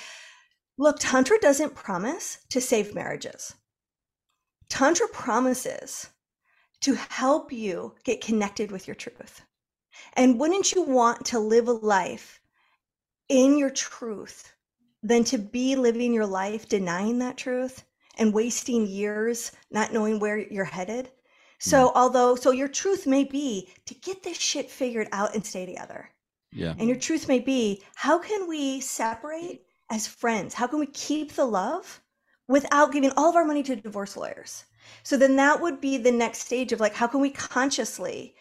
look, 0.76 0.96
Tantra 0.98 1.38
doesn't 1.38 1.76
promise 1.76 2.38
to 2.50 2.60
save 2.60 2.96
marriages. 2.96 3.54
Tantra 4.68 5.06
promises 5.12 6.10
to 6.80 6.94
help 6.94 7.52
you 7.52 7.94
get 8.02 8.20
connected 8.20 8.72
with 8.72 8.88
your 8.88 8.96
truth. 8.96 9.40
And 10.14 10.40
wouldn't 10.40 10.72
you 10.72 10.82
want 10.82 11.26
to 11.26 11.38
live 11.38 11.68
a 11.68 11.72
life 11.72 12.40
in 13.28 13.56
your 13.56 13.70
truth 13.70 14.52
than 15.04 15.22
to 15.22 15.38
be 15.38 15.76
living 15.76 16.12
your 16.12 16.26
life 16.26 16.68
denying 16.68 17.20
that 17.20 17.36
truth? 17.36 17.84
And 18.16 18.32
wasting 18.32 18.86
years 18.86 19.52
not 19.70 19.92
knowing 19.92 20.18
where 20.18 20.38
you're 20.38 20.64
headed. 20.64 21.10
So, 21.58 21.88
mm. 21.88 21.92
although, 21.94 22.36
so 22.36 22.50
your 22.50 22.68
truth 22.68 23.06
may 23.06 23.24
be 23.24 23.70
to 23.86 23.94
get 23.94 24.22
this 24.22 24.38
shit 24.38 24.70
figured 24.70 25.08
out 25.12 25.34
and 25.34 25.44
stay 25.44 25.66
together. 25.66 26.10
Yeah. 26.52 26.74
And 26.78 26.88
your 26.88 26.98
truth 26.98 27.28
may 27.28 27.40
be 27.40 27.82
how 27.94 28.18
can 28.18 28.48
we 28.48 28.80
separate 28.80 29.62
as 29.90 30.06
friends? 30.06 30.54
How 30.54 30.66
can 30.66 30.78
we 30.78 30.86
keep 30.86 31.32
the 31.32 31.44
love 31.44 32.00
without 32.48 32.92
giving 32.92 33.12
all 33.16 33.30
of 33.30 33.36
our 33.36 33.44
money 33.44 33.62
to 33.64 33.76
divorce 33.76 34.16
lawyers? 34.16 34.64
So 35.02 35.16
then 35.16 35.36
that 35.36 35.60
would 35.60 35.80
be 35.80 35.98
the 35.98 36.12
next 36.12 36.40
stage 36.40 36.72
of 36.72 36.80
like, 36.80 36.94
how 36.94 37.06
can 37.06 37.20
we 37.20 37.30
consciously 37.30 38.36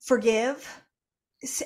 forgive, 0.00 0.82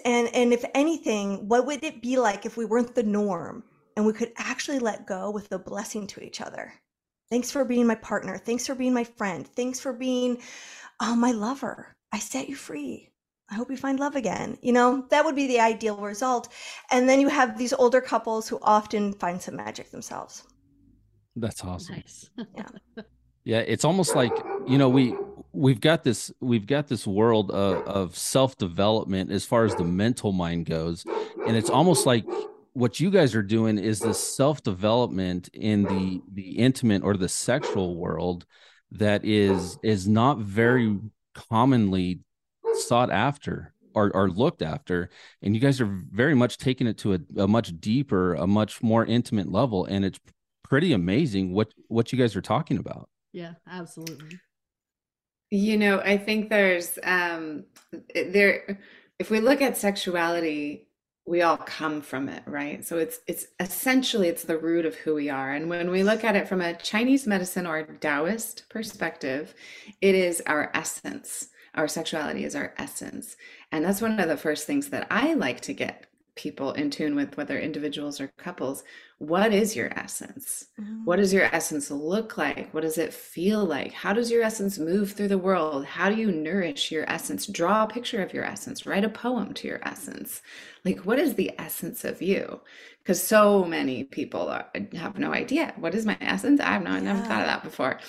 and 0.05 0.29
and 0.29 0.53
if 0.53 0.65
anything 0.75 1.49
what 1.49 1.67
would 1.67 1.83
it 1.83 2.01
be 2.01 2.17
like 2.17 2.47
if 2.47 2.57
we 2.57 2.65
weren't 2.65 2.95
the 2.95 3.03
norm 3.03 3.65
and 3.97 4.07
we 4.07 4.13
could 4.13 4.33
actually 4.37 4.79
let 4.79 5.07
go 5.07 5.31
with 5.31 5.51
a 5.53 5.59
blessing 5.59 6.07
to 6.07 6.23
each 6.23 6.41
other 6.41 6.73
thanks 7.35 7.51
for 7.51 7.65
being 7.65 7.85
my 7.85 7.97
partner. 7.97 8.39
Thanks 8.39 8.65
for 8.65 8.77
being 8.77 8.95
my 8.95 9.03
friend. 9.03 9.45
Thanks 9.57 9.81
for 9.81 9.93
being 9.93 10.39
oh, 11.01 11.17
my 11.17 11.33
lover. 11.33 11.93
I 12.13 12.21
set 12.21 12.49
you 12.49 12.55
free. 12.55 13.11
I 13.51 13.57
hope 13.57 13.73
you 13.73 13.77
find 13.77 13.99
love 13.99 14.15
again. 14.15 14.57
You 14.63 14.73
know 14.73 15.05
that 15.11 15.25
would 15.25 15.35
be 15.35 15.49
the 15.49 15.59
ideal 15.59 15.97
result. 15.97 16.53
And 16.93 17.09
then 17.09 17.19
you 17.19 17.27
have 17.27 17.59
these 17.59 17.73
older 17.73 18.01
couples 18.01 18.49
who 18.49 18.61
often 18.63 19.15
find 19.15 19.43
some 19.43 19.57
magic 19.57 19.91
themselves. 19.91 20.45
That's 21.35 21.65
awesome. 21.65 21.97
Nice. 21.97 22.31
yeah. 22.57 23.03
Yeah 23.43 23.59
it's 23.59 23.85
almost 23.85 24.15
like 24.15 24.33
you 24.69 24.79
know 24.79 24.89
we 24.89 25.17
we've 25.53 25.81
got 25.81 26.05
this 26.05 26.33
we've 26.41 26.69
got 26.69 26.87
this 26.87 27.05
world 27.05 27.51
of, 27.51 27.85
of 27.89 28.17
self-development 28.17 29.33
as 29.33 29.45
far 29.45 29.65
as 29.65 29.75
the 29.75 29.85
mental 29.85 30.31
mind 30.31 30.67
goes. 30.67 31.05
And 31.49 31.57
it's 31.57 31.69
almost 31.69 32.07
like 32.07 32.25
what 32.75 33.01
you 33.01 33.11
guys 33.11 33.35
are 33.35 33.43
doing 33.43 33.79
is 33.79 34.01
this 34.01 34.19
self-development 34.19 35.49
in 35.55 35.85
the 35.85 36.21
the 36.33 36.59
intimate 36.59 37.03
or 37.03 37.17
the 37.17 37.29
sexual 37.29 37.97
world 37.97 38.45
that 38.91 39.25
is 39.25 39.79
is 39.83 40.07
not 40.07 40.39
very 40.39 40.99
commonly 41.35 42.21
sought 42.75 43.11
after 43.11 43.73
or, 43.95 44.11
or 44.15 44.29
looked 44.29 44.61
after. 44.61 45.09
And 45.41 45.55
you 45.55 45.61
guys 45.61 45.81
are 45.81 46.05
very 46.11 46.35
much 46.35 46.59
taking 46.59 46.87
it 46.87 46.99
to 46.99 47.15
a, 47.15 47.19
a 47.39 47.49
much 47.49 47.81
deeper 47.81 48.35
a 48.35 48.47
much 48.47 48.83
more 48.83 49.05
intimate 49.05 49.51
level. 49.51 49.85
And 49.85 50.05
it's 50.05 50.19
pretty 50.65 50.93
amazing 50.93 51.53
what 51.53 51.73
what 51.89 52.13
you 52.13 52.19
guys 52.19 52.35
are 52.35 52.43
talking 52.43 52.79
about. 52.79 53.09
Yeah, 53.33 53.55
absolutely. 53.71 54.39
You 55.51 55.77
know, 55.77 56.01
I 56.01 56.19
think 56.19 56.51
there's 56.51 56.99
um 57.05 57.65
there 58.15 58.81
if 59.21 59.31
we 59.31 59.41
look 59.41 59.63
at 59.63 59.77
sexuality, 59.77 60.89
we 61.27 61.41
all 61.43 61.57
come 61.57 62.03
from 62.03 62.29
it, 62.29 62.43
right? 62.47 62.85
So 62.85 62.99
it's 62.99 63.21
it's 63.27 63.47
essentially 63.59 64.29
it's 64.29 64.45
the 64.45 64.59
root 64.59 64.85
of 64.85 64.95
who 64.95 65.15
we 65.15 65.31
are. 65.31 65.53
And 65.53 65.71
when 65.71 65.91
we 65.91 66.03
look 66.03 66.23
at 66.23 66.37
it 66.37 66.49
from 66.49 66.61
a 66.61 66.75
Chinese 66.75 67.27
medicine 67.27 67.67
or 67.67 67.83
Taoist 67.83 68.69
perspective, 68.69 69.55
it 70.01 70.15
is 70.15 70.43
our 70.47 70.71
essence. 70.75 71.49
Our 71.75 71.89
sexuality 71.89 72.45
is 72.45 72.55
our 72.55 72.75
essence. 72.79 73.37
And 73.73 73.85
that's 73.85 74.03
one 74.03 74.21
of 74.21 74.29
the 74.29 74.37
first 74.37 74.67
things 74.67 74.91
that 74.91 75.07
I 75.11 75.35
like 75.35 75.61
to 75.63 75.73
get 75.73 76.07
people 76.37 76.73
in 76.73 76.91
tune 76.91 77.15
with, 77.17 77.37
whether 77.37 77.59
individuals 77.59 78.21
or 78.21 78.29
couples. 78.29 78.85
What 79.19 79.53
is 79.53 79.77
your 79.77 79.91
essence? 79.99 80.67
What 81.05 81.17
Mhm. 81.17 81.19
does 81.19 81.35
your 81.35 81.45
essence 81.55 81.91
look 81.91 82.39
like? 82.39 82.73
What 82.73 82.81
does 82.83 82.97
it 82.97 83.13
feel 83.13 83.63
like? 83.65 83.93
How 83.93 84.15
does 84.15 84.31
your 84.31 84.43
essence 84.43 84.79
move 84.79 85.13
through 85.13 85.29
the 85.29 85.39
world? 85.39 85.85
How 85.85 86.09
do 86.09 86.17
you 86.17 86.33
nourish 86.33 86.91
your 86.91 87.05
essence? 87.11 87.47
Draw 87.47 87.85
a 87.85 87.89
picture 87.89 88.23
of 88.23 88.33
your 88.33 88.45
essence, 88.45 88.87
write 88.87 89.05
a 89.05 89.11
poem 89.11 89.53
to 89.55 89.69
your 89.69 89.81
essence. 89.87 90.41
Like, 90.85 91.01
what 91.01 91.19
is 91.19 91.35
the 91.35 91.53
essence 91.59 92.05
of 92.05 92.23
you? 92.23 92.61
Because 92.99 93.23
so 93.23 93.65
many 93.65 94.05
people 94.05 94.49
are, 94.49 94.67
have 94.95 95.19
no 95.19 95.33
idea. 95.33 95.75
What 95.77 95.95
is 95.95 96.07
my 96.07 96.17
essence? 96.23 96.59
I 96.61 96.73
have 96.73 96.83
no, 96.83 96.91
I 96.93 97.01
never 97.01 97.21
thought 97.21 97.43
of 97.43 97.47
that 97.49 97.65
before. 97.65 98.01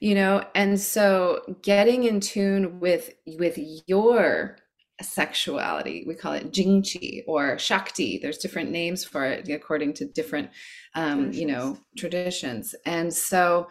You 0.00 0.14
know, 0.14 0.44
and 0.54 0.80
so 0.80 1.56
getting 1.62 2.04
in 2.04 2.20
tune 2.20 2.80
with 2.80 3.14
with 3.26 3.58
your 3.86 4.56
sexuality, 5.00 6.04
we 6.06 6.14
call 6.14 6.32
it 6.32 6.52
Jingqi 6.52 7.22
or 7.26 7.58
Shakti. 7.58 8.18
There's 8.20 8.38
different 8.38 8.70
names 8.70 9.04
for 9.04 9.24
it 9.24 9.48
according 9.48 9.94
to 9.94 10.04
different 10.06 10.50
um, 10.94 11.32
you 11.32 11.46
know, 11.46 11.78
traditions. 11.96 12.74
And 12.84 13.12
so 13.12 13.68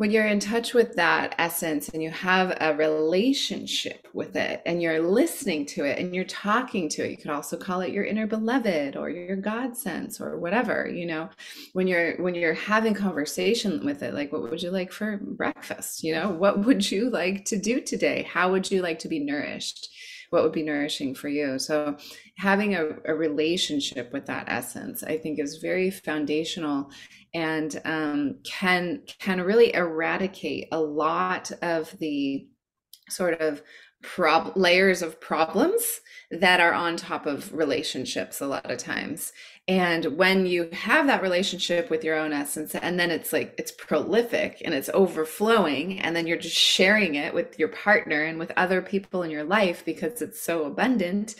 when 0.00 0.10
you're 0.10 0.26
in 0.26 0.40
touch 0.40 0.72
with 0.72 0.96
that 0.96 1.34
essence 1.36 1.90
and 1.90 2.02
you 2.02 2.08
have 2.08 2.56
a 2.62 2.74
relationship 2.74 4.08
with 4.14 4.34
it 4.34 4.62
and 4.64 4.80
you're 4.80 4.98
listening 4.98 5.66
to 5.66 5.84
it 5.84 5.98
and 5.98 6.14
you're 6.14 6.24
talking 6.24 6.88
to 6.88 7.04
it, 7.04 7.10
you 7.10 7.18
could 7.18 7.30
also 7.30 7.54
call 7.54 7.82
it 7.82 7.92
your 7.92 8.04
inner 8.04 8.26
beloved 8.26 8.96
or 8.96 9.10
your 9.10 9.36
God 9.36 9.76
sense 9.76 10.18
or 10.18 10.38
whatever, 10.38 10.88
you 10.88 11.04
know, 11.04 11.28
when 11.74 11.86
you're 11.86 12.16
when 12.16 12.34
you're 12.34 12.54
having 12.54 12.94
conversation 12.94 13.84
with 13.84 14.02
it, 14.02 14.14
like 14.14 14.32
what 14.32 14.40
would 14.40 14.62
you 14.62 14.70
like 14.70 14.90
for 14.90 15.18
breakfast? 15.18 16.02
You 16.02 16.14
know, 16.14 16.30
what 16.30 16.64
would 16.64 16.90
you 16.90 17.10
like 17.10 17.44
to 17.46 17.58
do 17.58 17.82
today? 17.82 18.22
How 18.22 18.50
would 18.50 18.70
you 18.70 18.80
like 18.80 19.00
to 19.00 19.08
be 19.08 19.18
nourished? 19.18 19.90
What 20.30 20.42
would 20.42 20.52
be 20.52 20.62
nourishing 20.62 21.14
for 21.14 21.28
you? 21.28 21.58
So 21.58 21.96
having 22.36 22.74
a, 22.74 22.90
a 23.04 23.14
relationship 23.14 24.12
with 24.12 24.26
that 24.26 24.48
essence, 24.48 25.02
I 25.02 25.18
think 25.18 25.38
is 25.38 25.56
very 25.56 25.90
foundational 25.90 26.90
and 27.34 27.80
um, 27.84 28.38
can 28.44 29.02
can 29.18 29.40
really 29.40 29.74
eradicate 29.74 30.68
a 30.72 30.80
lot 30.80 31.50
of 31.62 31.96
the 31.98 32.48
sort 33.08 33.40
of 33.40 33.62
prob 34.02 34.56
layers 34.56 35.02
of 35.02 35.20
problems 35.20 36.00
that 36.30 36.58
are 36.58 36.72
on 36.72 36.96
top 36.96 37.26
of 37.26 37.52
relationships 37.52 38.40
a 38.40 38.46
lot 38.46 38.70
of 38.70 38.78
times 38.78 39.32
and 39.70 40.16
when 40.16 40.46
you 40.46 40.68
have 40.72 41.06
that 41.06 41.22
relationship 41.22 41.90
with 41.90 42.02
your 42.02 42.16
own 42.16 42.32
essence 42.32 42.74
and 42.74 42.98
then 42.98 43.12
it's 43.12 43.32
like 43.32 43.54
it's 43.56 43.70
prolific 43.70 44.60
and 44.64 44.74
it's 44.74 44.90
overflowing 44.92 46.00
and 46.00 46.16
then 46.16 46.26
you're 46.26 46.36
just 46.36 46.56
sharing 46.56 47.14
it 47.14 47.32
with 47.32 47.56
your 47.56 47.68
partner 47.68 48.24
and 48.24 48.36
with 48.36 48.50
other 48.56 48.82
people 48.82 49.22
in 49.22 49.30
your 49.30 49.44
life 49.44 49.84
because 49.84 50.20
it's 50.20 50.42
so 50.42 50.64
abundant 50.64 51.36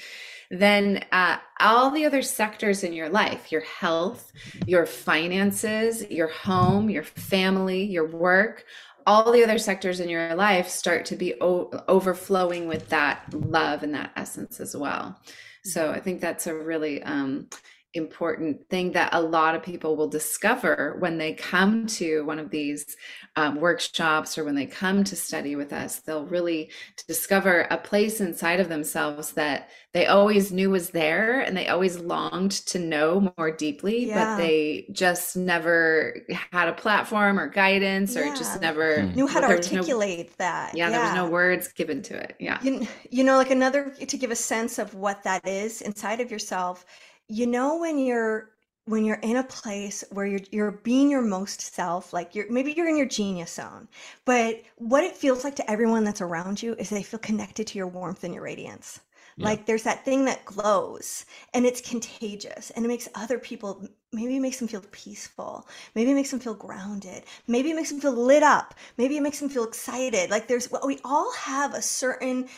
then 0.52 1.04
uh, 1.10 1.38
all 1.58 1.90
the 1.90 2.04
other 2.04 2.22
sectors 2.22 2.84
in 2.84 2.92
your 2.92 3.08
life 3.08 3.50
your 3.50 3.62
health 3.62 4.30
your 4.64 4.86
finances 4.86 6.08
your 6.08 6.28
home 6.28 6.88
your 6.88 7.02
family 7.02 7.82
your 7.82 8.06
work 8.06 8.64
all 9.08 9.32
the 9.32 9.42
other 9.42 9.58
sectors 9.58 9.98
in 9.98 10.08
your 10.08 10.36
life 10.36 10.68
start 10.68 11.04
to 11.06 11.16
be 11.16 11.34
o- 11.40 11.70
overflowing 11.88 12.68
with 12.68 12.90
that 12.90 13.24
love 13.34 13.82
and 13.82 13.94
that 13.94 14.12
essence 14.14 14.60
as 14.60 14.76
well. 14.76 15.18
So 15.64 15.90
i 15.90 15.98
think 15.98 16.20
that's 16.20 16.46
a 16.46 16.54
really 16.54 17.02
um, 17.02 17.48
important 17.94 18.68
thing 18.70 18.92
that 18.92 19.10
a 19.12 19.20
lot 19.20 19.54
of 19.54 19.62
people 19.62 19.96
will 19.96 20.08
discover 20.08 20.96
when 21.00 21.18
they 21.18 21.32
come 21.34 21.86
to 21.86 22.24
one 22.24 22.38
of 22.38 22.50
these 22.50 22.96
um, 23.36 23.60
workshops 23.60 24.38
or 24.38 24.44
when 24.44 24.54
they 24.54 24.66
come 24.66 25.02
to 25.02 25.16
study 25.16 25.56
with 25.56 25.72
us 25.72 26.00
they'll 26.00 26.26
really 26.26 26.70
discover 27.08 27.62
a 27.70 27.76
place 27.76 28.20
inside 28.20 28.60
of 28.60 28.68
themselves 28.68 29.32
that 29.32 29.68
they 29.92 30.06
always 30.06 30.52
knew 30.52 30.70
was 30.70 30.90
there 30.90 31.40
and 31.40 31.56
they 31.56 31.66
always 31.66 31.98
longed 31.98 32.52
to 32.52 32.78
know 32.78 33.32
more 33.36 33.50
deeply 33.50 34.06
Yeah. 34.06 34.36
but 34.36 34.42
they 34.42 34.86
just 34.92 35.36
never 35.36 36.14
had 36.52 36.68
a 36.68 36.72
platform 36.72 37.40
or 37.40 37.48
guidance 37.48 38.16
or 38.16 38.24
just 38.36 38.60
never 38.60 39.00
Hmm. 39.02 39.14
knew 39.16 39.26
how 39.26 39.40
to 39.40 39.46
there 39.48 39.56
was 39.56 39.72
no- 39.72 39.78
articulate 39.78 40.36
that 40.38 40.76
yeah, 40.76 40.90
there 40.90 41.02
was 41.02 41.14
no 41.14 41.28
words 41.28 41.72
given 41.72 42.02
to 42.02 42.14
it 42.14 42.36
yeah 42.38 42.58
You, 42.62 42.86
you 43.10 43.24
know, 43.24 43.36
like 43.36 43.50
another 43.50 43.90
to 43.90 44.16
give 44.16 44.30
a 44.30 44.36
sense 44.36 44.78
of 44.78 44.94
what 44.94 45.22
that 45.24 45.46
is 45.48 45.82
inside 45.82 46.20
of 46.20 46.30
yourself. 46.30 46.84
You 47.30 47.46
know, 47.46 47.76
when 47.76 47.98
you're 47.98 48.50
when 48.86 49.04
you're 49.04 49.16
in 49.22 49.36
a 49.36 49.44
place 49.44 50.02
where 50.10 50.26
you're 50.26 50.40
you're 50.50 50.72
being 50.72 51.10
your 51.10 51.22
most 51.22 51.60
self, 51.60 52.12
like 52.12 52.34
you're 52.34 52.50
maybe 52.50 52.72
you're 52.72 52.88
in 52.88 52.96
your 52.96 53.06
genius 53.06 53.52
zone, 53.54 53.88
but 54.24 54.62
what 54.76 55.04
it 55.04 55.16
feels 55.16 55.44
like 55.44 55.54
to 55.56 55.70
everyone 55.70 56.02
that's 56.04 56.20
around 56.20 56.60
you 56.62 56.74
is 56.74 56.90
they 56.90 57.02
feel 57.04 57.20
connected 57.20 57.66
to 57.68 57.78
your 57.78 57.86
warmth 57.86 58.24
and 58.24 58.34
your 58.34 58.42
radiance. 58.42 59.00
Yeah. 59.36 59.56
Like 59.56 59.64
there's 59.64 59.84
that 59.84 60.04
thing 60.04 60.24
that 60.26 60.44
glows 60.44 61.24
and 61.54 61.64
it's 61.64 61.80
contagious 61.80 62.70
and 62.72 62.84
it 62.84 62.88
makes 62.88 63.08
other 63.14 63.38
people 63.38 63.86
maybe 64.12 64.36
it 64.36 64.40
makes 64.40 64.58
them 64.58 64.68
feel 64.68 64.82
peaceful. 64.90 65.68
Maybe 65.94 66.10
it 66.10 66.14
makes 66.14 66.32
them 66.32 66.40
feel 66.40 66.54
grounded. 66.54 67.24
Maybe 67.46 67.70
it 67.70 67.76
makes 67.76 67.90
them 67.90 68.00
feel 68.00 68.12
lit 68.12 68.42
up. 68.42 68.74
Maybe 68.98 69.16
it 69.16 69.22
makes 69.22 69.38
them 69.40 69.48
feel 69.48 69.64
excited. 69.64 70.28
Like 70.30 70.48
there's 70.48 70.68
we 70.84 70.98
all 71.04 71.32
have 71.34 71.72
a 71.74 71.80
certain 71.80 72.48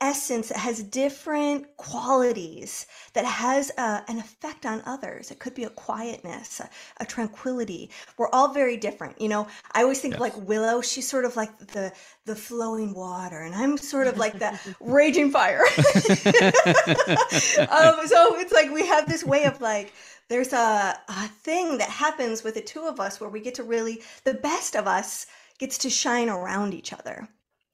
essence 0.00 0.48
that 0.48 0.58
has 0.58 0.82
different 0.82 1.66
qualities 1.76 2.86
that 3.14 3.24
has 3.24 3.70
uh, 3.78 4.00
an 4.08 4.18
effect 4.18 4.66
on 4.66 4.82
others. 4.86 5.30
It 5.30 5.38
could 5.40 5.54
be 5.54 5.64
a 5.64 5.70
quietness, 5.70 6.60
a, 6.60 6.70
a 6.98 7.06
tranquility. 7.06 7.90
We're 8.16 8.28
all 8.30 8.52
very 8.52 8.76
different. 8.76 9.20
You 9.20 9.28
know, 9.28 9.48
I 9.72 9.82
always 9.82 10.00
think 10.00 10.14
of 10.14 10.20
Yes. 10.20 10.20
like 10.20 10.36
Willow. 10.48 10.80
She's 10.80 11.08
sort 11.08 11.24
of 11.24 11.36
like 11.36 11.56
the 11.58 11.92
the 12.26 12.36
flowing 12.36 12.94
water, 12.94 13.40
and 13.40 13.54
I'm 13.54 13.78
sort 13.78 14.06
of 14.06 14.18
like 14.18 14.38
the 14.38 14.52
raging 14.80 15.30
fire. 15.30 15.62
um, 17.70 18.06
so 18.06 18.36
it's 18.36 18.52
like 18.52 18.70
we 18.72 18.86
have 18.86 19.08
this 19.08 19.24
way 19.24 19.44
of 19.44 19.60
like 19.60 19.92
there's 20.28 20.52
a, 20.52 20.98
a 21.08 21.28
thing 21.42 21.78
that 21.78 21.88
happens 21.88 22.44
with 22.44 22.54
the 22.54 22.60
two 22.60 22.82
of 22.82 23.00
us 23.00 23.20
where 23.20 23.30
we 23.30 23.40
get 23.40 23.54
to 23.56 23.62
really 23.62 24.02
the 24.24 24.34
best 24.34 24.76
of 24.76 24.86
us 24.86 25.26
gets 25.58 25.78
to 25.78 25.90
shine 25.90 26.28
around 26.28 26.74
each 26.74 26.92
other 26.92 27.28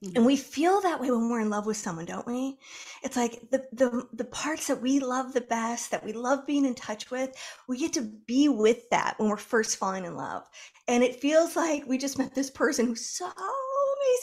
Mm-hmm. 0.04 0.16
and 0.16 0.26
we 0.26 0.36
feel 0.36 0.80
that 0.82 1.00
way 1.00 1.10
when 1.10 1.30
we're 1.30 1.40
in 1.40 1.50
love 1.50 1.66
with 1.66 1.76
someone 1.76 2.04
don't 2.04 2.26
we? 2.26 2.58
It's 3.02 3.16
like 3.16 3.40
the, 3.50 3.64
the 3.72 4.06
the 4.12 4.24
parts 4.24 4.66
that 4.66 4.82
we 4.82 5.00
love 5.00 5.32
the 5.32 5.40
best 5.40 5.90
that 5.90 6.04
we 6.04 6.12
love 6.12 6.46
being 6.46 6.64
in 6.64 6.74
touch 6.74 7.10
with 7.10 7.30
we 7.68 7.78
get 7.78 7.92
to 7.94 8.02
be 8.02 8.48
with 8.48 8.88
that 8.90 9.14
when 9.18 9.28
we're 9.28 9.36
first 9.36 9.76
falling 9.76 10.04
in 10.04 10.16
love. 10.16 10.44
And 10.88 11.02
it 11.02 11.20
feels 11.20 11.56
like 11.56 11.86
we 11.86 11.98
just 11.98 12.18
met 12.18 12.34
this 12.34 12.50
person 12.50 12.86
who's 12.86 13.06
so 13.06 13.30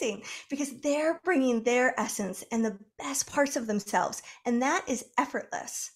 amazing 0.00 0.24
because 0.48 0.80
they're 0.80 1.20
bringing 1.24 1.62
their 1.62 1.98
essence 1.98 2.44
and 2.52 2.64
the 2.64 2.78
best 2.98 3.30
parts 3.30 3.56
of 3.56 3.66
themselves 3.66 4.22
and 4.46 4.62
that 4.62 4.84
is 4.88 5.04
effortless 5.18 5.90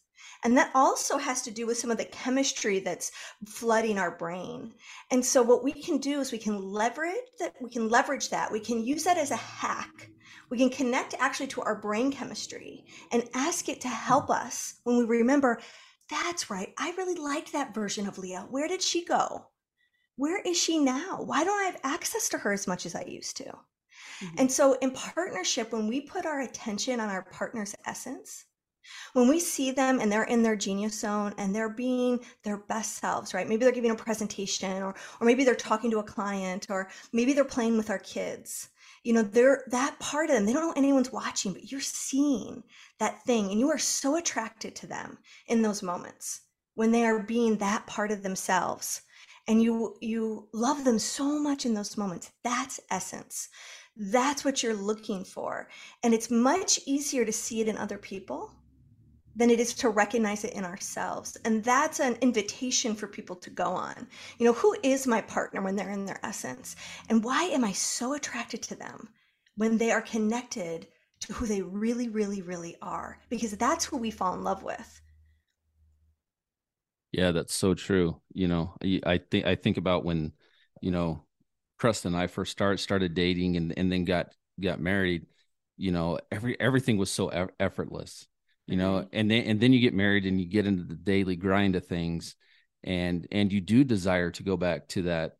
and 0.44 0.56
that 0.56 0.70
also 0.74 1.18
has 1.18 1.42
to 1.42 1.50
do 1.50 1.66
with 1.66 1.78
some 1.78 1.90
of 1.90 1.98
the 1.98 2.04
chemistry 2.04 2.78
that's 2.78 3.12
flooding 3.46 3.98
our 3.98 4.16
brain 4.16 4.72
and 5.10 5.24
so 5.24 5.42
what 5.42 5.62
we 5.62 5.72
can 5.72 5.98
do 5.98 6.20
is 6.20 6.32
we 6.32 6.38
can 6.38 6.60
leverage 6.60 7.14
that 7.38 7.54
we 7.60 7.70
can 7.70 7.88
leverage 7.88 8.30
that. 8.30 8.50
We 8.50 8.60
can 8.60 8.84
use 8.84 9.04
that 9.04 9.18
as 9.18 9.30
a 9.30 9.36
hack. 9.36 10.10
We 10.50 10.58
can 10.58 10.70
connect 10.70 11.14
actually 11.18 11.48
to 11.48 11.62
our 11.62 11.80
brain 11.80 12.12
chemistry 12.12 12.84
and 13.12 13.28
ask 13.34 13.68
it 13.68 13.80
to 13.82 13.88
help 13.88 14.30
us 14.30 14.74
when 14.84 14.96
we 14.96 15.04
remember, 15.04 15.60
that's 16.08 16.50
right, 16.50 16.72
I 16.78 16.92
really 16.96 17.16
liked 17.16 17.52
that 17.52 17.74
version 17.74 18.06
of 18.06 18.18
Leah. 18.18 18.46
Where 18.50 18.68
did 18.68 18.82
she 18.82 19.04
go? 19.04 19.46
Where 20.16 20.40
is 20.42 20.56
she 20.56 20.78
now? 20.78 21.20
Why 21.22 21.44
don't 21.44 21.60
I 21.60 21.64
have 21.64 21.80
access 21.82 22.28
to 22.30 22.38
her 22.38 22.52
as 22.52 22.66
much 22.66 22.86
as 22.86 22.94
I 22.94 23.02
used 23.02 23.36
to? 23.38 23.44
Mm-hmm. 23.44 24.34
And 24.38 24.52
so, 24.52 24.74
in 24.74 24.92
partnership, 24.92 25.72
when 25.72 25.88
we 25.88 26.00
put 26.00 26.24
our 26.24 26.40
attention 26.40 27.00
on 27.00 27.08
our 27.08 27.24
partner's 27.24 27.74
essence, 27.84 28.44
when 29.12 29.28
we 29.28 29.40
see 29.40 29.70
them 29.70 30.00
and 30.00 30.10
they're 30.10 30.24
in 30.24 30.42
their 30.42 30.56
genius 30.56 31.00
zone 31.00 31.34
and 31.38 31.54
they're 31.54 31.68
being 31.68 32.20
their 32.42 32.56
best 32.56 32.96
selves, 32.96 33.34
right? 33.34 33.48
Maybe 33.48 33.64
they're 33.64 33.72
giving 33.72 33.90
a 33.90 33.96
presentation 33.96 34.82
or 34.82 34.94
or 35.20 35.26
maybe 35.26 35.44
they're 35.44 35.54
talking 35.54 35.90
to 35.90 35.98
a 35.98 36.04
client 36.04 36.66
or 36.70 36.88
maybe 37.12 37.32
they're 37.32 37.44
playing 37.44 37.76
with 37.76 37.90
our 37.90 37.98
kids. 37.98 38.68
You 39.02 39.12
know, 39.12 39.22
they're 39.22 39.64
that 39.68 39.98
part 40.00 40.30
of 40.30 40.36
them. 40.36 40.46
They 40.46 40.52
don't 40.52 40.62
know 40.62 40.74
anyone's 40.76 41.12
watching, 41.12 41.52
but 41.52 41.70
you're 41.70 41.80
seeing 41.80 42.62
that 42.98 43.22
thing 43.24 43.50
and 43.50 43.60
you 43.60 43.70
are 43.70 43.78
so 43.78 44.16
attracted 44.16 44.74
to 44.76 44.86
them 44.86 45.18
in 45.46 45.62
those 45.62 45.82
moments 45.82 46.42
when 46.74 46.92
they 46.92 47.04
are 47.04 47.20
being 47.20 47.56
that 47.56 47.86
part 47.86 48.10
of 48.10 48.22
themselves 48.22 49.02
and 49.48 49.62
you 49.62 49.96
you 50.00 50.48
love 50.52 50.84
them 50.84 50.98
so 50.98 51.38
much 51.38 51.64
in 51.64 51.74
those 51.74 51.96
moments. 51.96 52.32
That's 52.42 52.80
essence. 52.90 53.48
That's 53.96 54.44
what 54.44 54.62
you're 54.62 54.74
looking 54.74 55.24
for. 55.24 55.68
And 56.02 56.12
it's 56.12 56.30
much 56.30 56.80
easier 56.86 57.24
to 57.24 57.32
see 57.32 57.60
it 57.60 57.68
in 57.68 57.78
other 57.78 57.98
people 57.98 58.52
than 59.36 59.50
it 59.50 59.60
is 59.60 59.74
to 59.74 59.90
recognize 59.90 60.44
it 60.44 60.54
in 60.54 60.64
ourselves. 60.64 61.36
And 61.44 61.62
that's 61.62 62.00
an 62.00 62.16
invitation 62.22 62.94
for 62.94 63.06
people 63.06 63.36
to 63.36 63.50
go 63.50 63.66
on. 63.66 64.08
You 64.38 64.46
know, 64.46 64.54
who 64.54 64.74
is 64.82 65.06
my 65.06 65.20
partner 65.20 65.60
when 65.60 65.76
they're 65.76 65.90
in 65.90 66.06
their 66.06 66.24
essence? 66.24 66.74
And 67.10 67.22
why 67.22 67.44
am 67.44 67.62
I 67.62 67.72
so 67.72 68.14
attracted 68.14 68.62
to 68.62 68.74
them 68.74 69.08
when 69.56 69.76
they 69.76 69.90
are 69.90 70.00
connected 70.00 70.88
to 71.20 71.34
who 71.34 71.46
they 71.46 71.60
really, 71.60 72.08
really, 72.08 72.40
really 72.40 72.76
are? 72.80 73.18
Because 73.28 73.52
that's 73.52 73.84
who 73.84 73.98
we 73.98 74.10
fall 74.10 74.34
in 74.34 74.42
love 74.42 74.62
with. 74.62 75.00
Yeah, 77.12 77.30
that's 77.32 77.54
so 77.54 77.74
true. 77.74 78.20
You 78.32 78.48
know, 78.48 78.74
I 78.82 79.18
think 79.18 79.46
I 79.46 79.54
think 79.54 79.76
about 79.76 80.04
when, 80.04 80.32
you 80.80 80.90
know, 80.90 81.24
Cresta 81.80 82.06
and 82.06 82.16
I 82.16 82.26
first 82.26 82.52
start 82.52 82.80
started 82.80 83.14
dating 83.14 83.56
and 83.56 83.74
and 83.76 83.92
then 83.92 84.04
got 84.04 84.32
got 84.60 84.80
married. 84.80 85.26
You 85.76 85.92
know, 85.92 86.18
every 86.32 86.58
everything 86.58 86.96
was 86.96 87.10
so 87.10 87.28
effortless 87.60 88.26
you 88.66 88.76
know 88.76 88.98
mm-hmm. 88.98 89.08
and 89.12 89.30
then 89.30 89.44
and 89.44 89.60
then 89.60 89.72
you 89.72 89.80
get 89.80 89.94
married 89.94 90.26
and 90.26 90.40
you 90.40 90.46
get 90.46 90.66
into 90.66 90.84
the 90.84 90.94
daily 90.94 91.36
grind 91.36 91.76
of 91.76 91.86
things 91.86 92.34
and 92.84 93.26
and 93.30 93.52
you 93.52 93.60
do 93.60 93.84
desire 93.84 94.30
to 94.30 94.42
go 94.42 94.56
back 94.56 94.88
to 94.88 95.02
that 95.02 95.36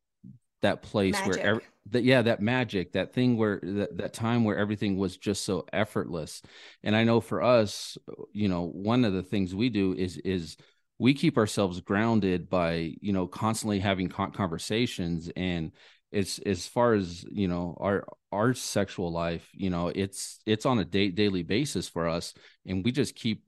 that 0.62 0.83
place 0.83 1.14
magic. 1.14 1.28
where 1.28 1.47
every, 1.47 1.62
that 1.90 2.04
yeah 2.04 2.23
that 2.23 2.40
magic 2.40 2.92
that 2.92 3.12
thing 3.12 3.37
where 3.37 3.61
that, 3.62 3.97
that 3.97 4.12
time 4.12 4.45
where 4.45 4.56
everything 4.56 4.97
was 4.97 5.16
just 5.16 5.45
so 5.45 5.64
effortless 5.73 6.42
and 6.83 6.97
i 6.97 7.04
know 7.04 7.21
for 7.21 7.42
us 7.42 7.99
you 8.33 8.49
know 8.49 8.66
one 8.66 9.04
of 9.04 9.12
the 9.12 9.23
things 9.23 9.54
we 9.54 9.68
do 9.68 9.95
is 9.95 10.16
is 10.18 10.56
we 10.99 11.12
keep 11.12 11.37
ourselves 11.37 11.80
grounded 11.80 12.49
by 12.49 12.95
you 13.00 13.12
know 13.12 13.26
constantly 13.26 13.78
having 13.78 14.09
conversations 14.09 15.30
and 15.37 15.73
it's 16.17 16.39
as 16.39 16.67
far 16.67 16.95
as 16.95 17.27
you 17.31 17.47
know 17.47 17.77
our 17.79 18.07
our 18.33 18.55
sexual 18.55 19.13
life 19.13 19.47
you 19.53 19.69
know 19.69 19.89
it's 19.89 20.41
it's 20.47 20.65
on 20.65 20.79
a 20.79 20.85
day, 20.85 21.11
daily 21.11 21.43
basis 21.43 21.89
for 21.89 22.09
us 22.09 22.33
and 22.65 22.83
we 22.85 22.91
just 22.91 23.15
keep 23.15 23.45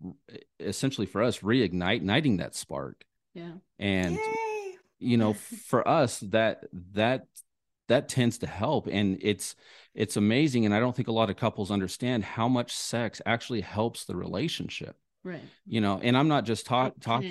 essentially 0.61 1.07
for 1.07 1.23
us 1.23 1.39
reigniting 1.39 2.39
that 2.39 2.55
spark. 2.55 3.05
Yeah. 3.33 3.53
And 3.79 4.17
Yay! 4.17 4.77
you 4.99 5.17
know 5.17 5.33
for 5.67 5.87
us 5.89 6.21
that 6.21 6.67
that 6.93 7.27
that 7.89 8.11
tends 8.11 8.39
to 8.39 8.47
help 8.47 8.87
and 8.87 9.19
it's 9.23 9.57
it's 9.95 10.19
amazing 10.19 10.67
and 10.67 10.75
i 10.75 10.81
don't 10.81 10.95
think 10.95 11.09
a 11.09 11.13
lot 11.13 11.31
of 11.31 11.37
couples 11.37 11.71
understand 11.71 12.23
how 12.23 12.49
much 12.49 12.77
sex 12.77 13.23
actually 13.25 13.63
helps 13.63 14.05
the 14.05 14.15
relationship. 14.15 14.95
Right. 15.25 15.43
You 15.67 15.81
know 15.81 16.01
and 16.03 16.17
i'm 16.17 16.29
not 16.29 16.45
just 16.45 16.67
talking 16.67 17.01
talk 17.01 17.25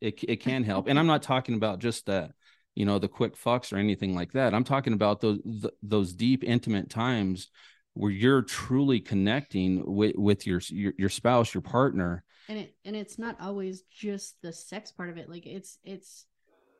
it, 0.00 0.22
it 0.22 0.36
can 0.40 0.62
help 0.62 0.88
and 0.88 0.98
i'm 0.98 1.06
not 1.06 1.22
talking 1.22 1.54
about 1.54 1.78
just 1.78 2.04
that 2.06 2.32
you 2.74 2.84
know 2.84 2.98
the 2.98 3.08
quick 3.08 3.36
fucks 3.36 3.72
or 3.72 3.76
anything 3.76 4.14
like 4.14 4.32
that. 4.32 4.54
I'm 4.54 4.64
talking 4.64 4.92
about 4.92 5.20
those 5.20 5.40
those 5.82 6.12
deep 6.12 6.44
intimate 6.44 6.90
times 6.90 7.48
where 7.94 8.10
you're 8.10 8.42
truly 8.42 9.00
connecting 9.00 9.82
with 9.86 10.16
with 10.16 10.46
your 10.46 10.60
your, 10.68 10.92
your 10.98 11.08
spouse 11.08 11.54
your 11.54 11.62
partner. 11.62 12.24
And 12.48 12.58
it 12.58 12.74
and 12.84 12.94
it's 12.96 13.18
not 13.18 13.40
always 13.40 13.82
just 13.82 14.40
the 14.42 14.52
sex 14.52 14.92
part 14.92 15.10
of 15.10 15.16
it. 15.16 15.28
Like 15.30 15.46
it's 15.46 15.78
it's 15.84 16.26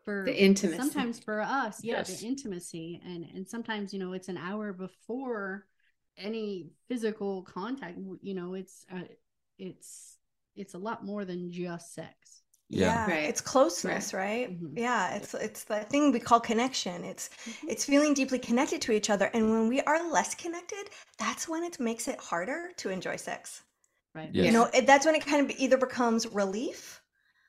for 0.05 0.25
the 0.27 0.38
intimacy. 0.38 0.77
sometimes 0.77 1.18
for 1.18 1.40
us 1.40 1.83
yeah 1.83 1.99
yes. 1.99 2.21
the 2.21 2.27
intimacy. 2.27 3.01
And 3.05 3.27
and 3.35 3.49
sometimes 3.49 3.92
you 3.92 4.01
know 4.01 4.12
it's 4.12 4.29
an 4.29 4.37
hour 4.37 4.73
before 4.73 5.66
any 6.18 6.66
physical 6.88 7.42
contact. 7.42 7.99
You 8.21 8.35
know 8.35 8.55
it's 8.55 8.85
uh, 8.92 9.05
it's 9.59 10.18
it's 10.57 10.75
a 10.75 10.79
lot 10.79 11.05
more 11.05 11.25
than 11.25 11.51
just 11.51 11.95
sex 11.95 12.42
yeah, 12.70 13.07
right. 13.07 13.24
it's 13.24 13.40
closeness 13.40 14.14
right, 14.14 14.48
right? 14.48 14.62
Mm-hmm. 14.62 14.79
yeah 14.79 15.14
it's 15.14 15.35
it's 15.35 15.64
the 15.64 15.81
thing 15.81 16.12
we 16.12 16.18
call 16.18 16.40
connection 16.40 17.05
it's 17.05 17.31
mm-hmm. 17.46 17.68
it's 17.68 17.85
feeling 17.85 18.14
deeply 18.14 18.38
connected 18.38 18.81
to 18.83 18.92
each 18.92 19.11
other 19.11 19.31
and 19.35 19.50
when 19.50 19.68
we 19.68 19.81
are 19.83 20.11
less 20.11 20.35
connected 20.35 20.90
that's 21.18 21.48
when 21.48 21.62
it 21.62 21.79
makes 21.79 22.09
it 22.09 22.18
harder 22.18 22.70
to 22.79 22.88
enjoy 22.90 23.16
sex 23.16 23.62
right 24.14 24.31
yes. 24.33 24.46
you 24.46 24.53
know 24.53 24.68
it, 24.72 24.87
that's 24.87 25.07
when 25.07 25.14
it 25.14 25.24
kind 25.24 25.48
of 25.48 25.57
either 25.59 25.77
becomes 25.77 26.27
relief 26.33 27.03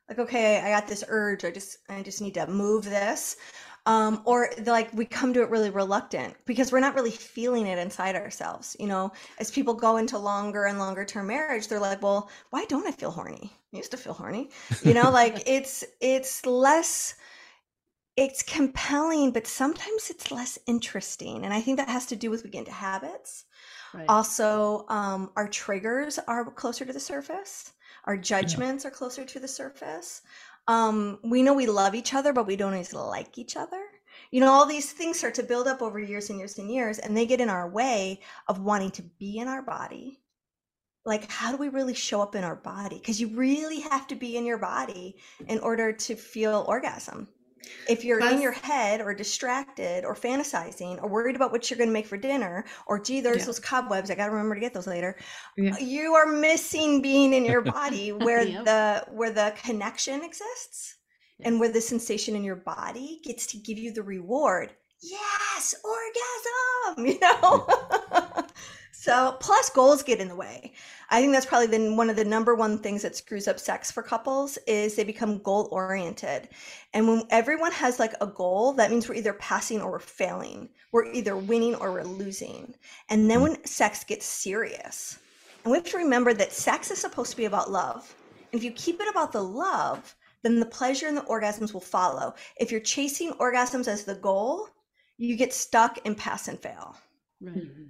like 0.10 0.20
okay 0.20 0.60
i 0.60 0.70
got 0.70 0.88
this 0.88 1.04
urge 1.08 1.46
i 1.46 1.52
just 1.52 1.78
i 1.90 2.02
just 2.04 2.22
need 2.22 2.34
to 2.34 2.46
move 2.48 2.84
this 2.84 3.38
um, 3.86 4.22
or 4.26 4.50
like 4.66 4.92
we 4.94 5.06
come 5.06 5.34
to 5.34 5.42
it 5.42 5.50
really 5.50 5.70
reluctant 5.70 6.34
because 6.46 6.72
we're 6.72 6.80
not 6.80 6.96
really 6.96 7.12
feeling 7.12 7.68
it 7.68 7.78
inside 7.78 8.16
ourselves. 8.16 8.76
You 8.80 8.88
know, 8.88 9.12
as 9.40 9.52
people 9.52 9.74
go 9.74 9.98
into 9.98 10.18
longer 10.18 10.66
and 10.66 10.80
longer 10.80 11.06
term 11.06 11.28
marriage, 11.28 11.68
they're 11.68 11.80
like, 11.80 12.02
well, 12.02 12.30
why 12.50 12.66
don't 12.66 12.88
I 12.88 12.92
feel 12.92 13.12
horny? 13.12 13.52
I 13.74 13.78
used 13.78 13.92
to 13.92 13.98
feel 13.98 14.14
horny. 14.14 14.50
You 14.84 14.94
know, 14.94 15.10
like 15.12 15.44
it's 15.46 15.84
it's 16.02 16.46
less 16.46 17.16
it's 18.18 18.42
compelling, 18.44 19.32
but 19.32 19.46
sometimes 19.46 20.10
it's 20.10 20.32
less 20.32 20.58
interesting. 20.66 21.44
And 21.44 21.54
I 21.54 21.62
think 21.62 21.78
that 21.78 21.90
has 21.90 22.06
to 22.08 22.16
do 22.16 22.32
with 22.32 22.44
we 22.44 22.50
get 22.50 22.60
into 22.60 22.72
habits. 22.72 23.44
Right. 23.94 24.06
Also, 24.10 24.86
um, 24.90 25.32
our 25.36 25.48
triggers 25.48 26.18
are 26.28 26.46
closer 26.46 26.86
to 26.86 26.94
the 26.94 27.00
surface. 27.00 27.74
Our 28.06 28.18
judgments 28.18 28.84
yeah. 28.84 28.90
are 28.90 28.92
closer 28.92 29.26
to 29.26 29.40
the 29.40 29.48
surface 29.48 30.22
um, 30.68 31.20
we 31.24 31.44
know 31.44 31.54
we 31.54 31.68
love 31.68 31.96
each 31.96 32.14
other, 32.14 32.34
but 32.34 32.48
we 32.48 32.56
don't 32.56 32.74
always 32.74 32.94
like 32.94 33.38
each 33.38 33.56
other. 33.56 33.82
You 34.32 34.42
know, 34.42 34.52
all 34.52 34.66
these 34.66 34.92
things 34.92 35.20
start 35.20 35.36
to 35.36 35.44
build 35.44 35.68
up 35.68 35.82
over 35.82 36.00
years 36.00 36.30
and 36.30 36.40
years 36.40 36.58
and 36.58 36.70
years, 36.70 37.00
and 37.00 37.16
they 37.16 37.26
get 37.26 37.42
in 37.42 37.50
our 37.50 37.70
way 37.70 38.22
of 38.48 38.60
wanting 38.60 38.92
to 38.92 39.04
be 39.20 39.38
in 39.38 39.48
our 39.48 39.62
body. 39.62 40.20
Like, 41.06 41.30
how 41.30 41.52
do 41.52 41.58
we 41.58 41.70
really 41.70 41.94
show 41.94 42.22
up 42.22 42.34
in 42.34 42.44
our 42.44 42.56
body? 42.56 42.98
Because 42.98 43.22
you 43.22 43.28
really 43.36 43.82
have 43.82 44.08
to 44.08 44.16
be 44.16 44.38
in 44.38 44.46
your 44.46 44.58
body 44.58 45.18
in 45.48 45.60
order 45.60 45.94
to 45.94 46.16
feel 46.16 46.66
orgasm. 46.68 47.28
If 47.88 48.04
you're 48.04 48.20
in 48.20 48.42
your 48.42 48.52
head 48.52 49.02
or 49.02 49.14
distracted 49.14 50.06
or 50.06 50.16
fantasizing 50.16 51.02
or 51.02 51.10
worried 51.10 51.36
about 51.36 51.52
what 51.52 51.70
you're 51.70 51.78
going 51.78 51.90
to 51.90 51.94
make 51.94 52.08
for 52.08 52.18
dinner 52.18 52.66
or 52.88 53.00
gee, 53.00 53.22
there's 53.22 53.40
yeah. 53.40 53.46
those 53.46 53.60
cobwebs, 53.60 54.10
I 54.10 54.16
got 54.16 54.26
to 54.26 54.32
remember 54.32 54.56
to 54.56 54.62
get 54.62 54.74
those 54.74 54.88
later. 54.88 55.18
Yeah. 55.58 55.74
Uh, 55.74 55.78
you 55.78 56.14
are 56.14 56.28
missing 56.28 57.02
being 57.02 57.34
in 57.34 57.46
your 57.46 57.62
body 57.80 58.12
where 58.12 58.44
yep. 58.44 58.66
the 58.66 59.06
where 59.12 59.32
the 59.32 59.54
connection 59.64 60.24
exists 60.24 60.98
and 61.44 61.60
where 61.60 61.72
the 61.72 61.82
sensation 61.82 62.36
in 62.36 62.44
your 62.44 62.56
body 62.56 63.20
gets 63.24 63.48
to 63.48 63.58
give 63.58 63.78
you 63.78 63.92
the 63.92 64.04
reward. 64.04 64.72
Yes, 65.02 65.76
orgasm, 65.84 67.06
you 67.08 67.20
know. 67.20 67.68
So, 69.06 69.38
plus 69.40 69.70
goals 69.70 70.02
get 70.02 70.20
in 70.20 70.30
the 70.30 70.36
way. 70.36 70.74
I 71.12 71.22
think 71.22 71.32
that's 71.32 71.46
probably 71.46 71.68
the, 71.68 71.94
one 71.94 72.10
of 72.10 72.16
the 72.16 72.26
number 72.26 72.56
one 72.56 72.80
things 72.80 73.04
that 73.04 73.16
screws 73.16 73.48
up 73.48 73.60
sex 73.60 73.92
for 73.92 74.02
couples 74.02 74.58
is 74.66 74.96
they 74.96 75.04
become 75.04 75.44
goal 75.44 75.70
oriented. 75.72 76.50
And 76.92 77.08
when 77.08 77.22
everyone 77.30 77.72
has 77.74 78.00
like 78.00 78.16
a 78.20 78.26
goal, 78.26 78.74
that 78.74 78.90
means 78.90 79.08
we're 79.08 79.14
either 79.14 79.34
passing 79.34 79.80
or 79.80 79.92
we're 79.92 80.00
failing. 80.00 80.70
We're 80.92 81.06
either 81.12 81.38
winning 81.38 81.76
or 81.76 81.92
we're 81.92 82.04
losing. 82.04 82.74
And 83.08 83.30
then 83.30 83.42
when 83.42 83.64
sex 83.64 84.04
gets 84.04 84.26
serious, 84.26 85.20
and 85.64 85.72
we 85.72 85.78
have 85.78 85.86
to 85.92 85.98
remember 85.98 86.34
that 86.34 86.52
sex 86.52 86.90
is 86.90 86.98
supposed 86.98 87.30
to 87.30 87.38
be 87.38 87.46
about 87.46 87.70
love. 87.70 88.12
And 88.52 88.60
if 88.60 88.64
you 88.64 88.72
keep 88.72 89.00
it 89.00 89.08
about 89.08 89.32
the 89.32 89.44
love, 89.44 90.16
then 90.42 90.60
the 90.60 90.66
pleasure 90.66 91.06
and 91.06 91.16
the 91.16 91.22
orgasms 91.22 91.76
will 91.76 91.80
follow. 91.80 92.34
If 92.58 92.72
you're 92.72 92.82
chasing 92.82 93.34
orgasms 93.34 93.88
as 93.88 94.04
the 94.04 94.16
goal, 94.16 94.68
you 95.20 95.36
get 95.36 95.54
stuck 95.54 96.00
in 96.08 96.16
pass 96.16 96.48
and 96.48 96.60
fail. 96.60 96.96
Right. 97.40 97.56
Mm-hmm. 97.56 97.84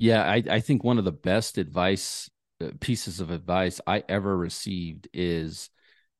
Yeah, 0.00 0.22
I, 0.22 0.42
I 0.50 0.60
think 0.60 0.82
one 0.82 0.96
of 0.98 1.04
the 1.04 1.12
best 1.12 1.58
advice 1.58 2.30
uh, 2.62 2.70
pieces 2.80 3.20
of 3.20 3.30
advice 3.30 3.82
I 3.86 4.02
ever 4.08 4.34
received 4.34 5.08
is, 5.12 5.68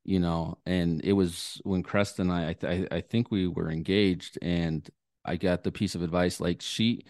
you 0.04 0.20
know, 0.20 0.58
and 0.66 1.02
it 1.02 1.14
was 1.14 1.62
when 1.64 1.82
Cresta 1.82 2.18
and 2.18 2.30
I, 2.30 2.54
I, 2.62 2.96
I 2.96 3.00
think 3.00 3.30
we 3.30 3.48
were 3.48 3.70
engaged, 3.70 4.38
and 4.42 4.88
I 5.24 5.36
got 5.36 5.64
the 5.64 5.72
piece 5.72 5.94
of 5.94 6.02
advice 6.02 6.40
like 6.40 6.60
she 6.60 7.04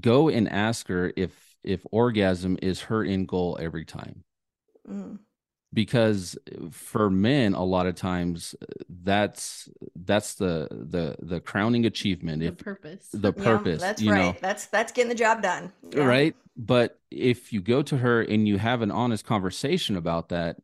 go 0.00 0.28
and 0.28 0.48
ask 0.48 0.88
her 0.88 1.12
if 1.16 1.56
if 1.62 1.84
orgasm 1.92 2.58
is 2.62 2.82
her 2.82 3.04
end 3.04 3.28
goal 3.28 3.56
every 3.60 3.84
time. 3.84 4.24
Mm. 4.88 5.18
Because 5.72 6.36
for 6.72 7.10
men, 7.10 7.54
a 7.54 7.64
lot 7.64 7.86
of 7.86 7.94
times 7.94 8.56
that's 8.88 9.68
that's 9.94 10.34
the 10.34 10.66
the 10.70 11.16
the 11.24 11.40
crowning 11.40 11.86
achievement 11.86 12.42
The 12.42 12.50
if 12.50 12.54
purpose. 12.54 13.08
the 13.12 13.32
Yeah, 13.36 13.62
purpose 13.62 13.78
that's 13.78 14.02
you 14.02 14.06
right. 14.06 14.34
know 14.34 14.36
That's 14.40 14.66
that's 14.66 14.92
getting 14.92 15.08
the 15.08 15.14
job 15.14 15.42
done. 15.42 15.72
Yeah. 15.82 16.02
right 16.02 16.36
but 16.56 16.98
if 17.10 17.52
you 17.52 17.60
go 17.60 17.82
to 17.82 17.96
her 17.96 18.20
and 18.22 18.46
you 18.46 18.58
have 18.58 18.82
an 18.82 18.90
honest 18.90 19.24
conversation 19.24 19.96
about 19.96 20.28
that 20.28 20.56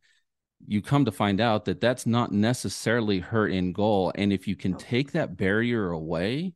you 0.66 0.82
come 0.82 1.04
to 1.04 1.12
find 1.12 1.40
out 1.40 1.64
that 1.66 1.80
that's 1.80 2.06
not 2.06 2.32
necessarily 2.32 3.20
her 3.20 3.46
end 3.48 3.74
goal 3.74 4.12
and 4.16 4.32
if 4.32 4.48
you 4.48 4.56
can 4.56 4.72
Nope. 4.72 4.82
take 4.82 5.12
that 5.12 5.36
barrier 5.36 5.90
away 5.90 6.54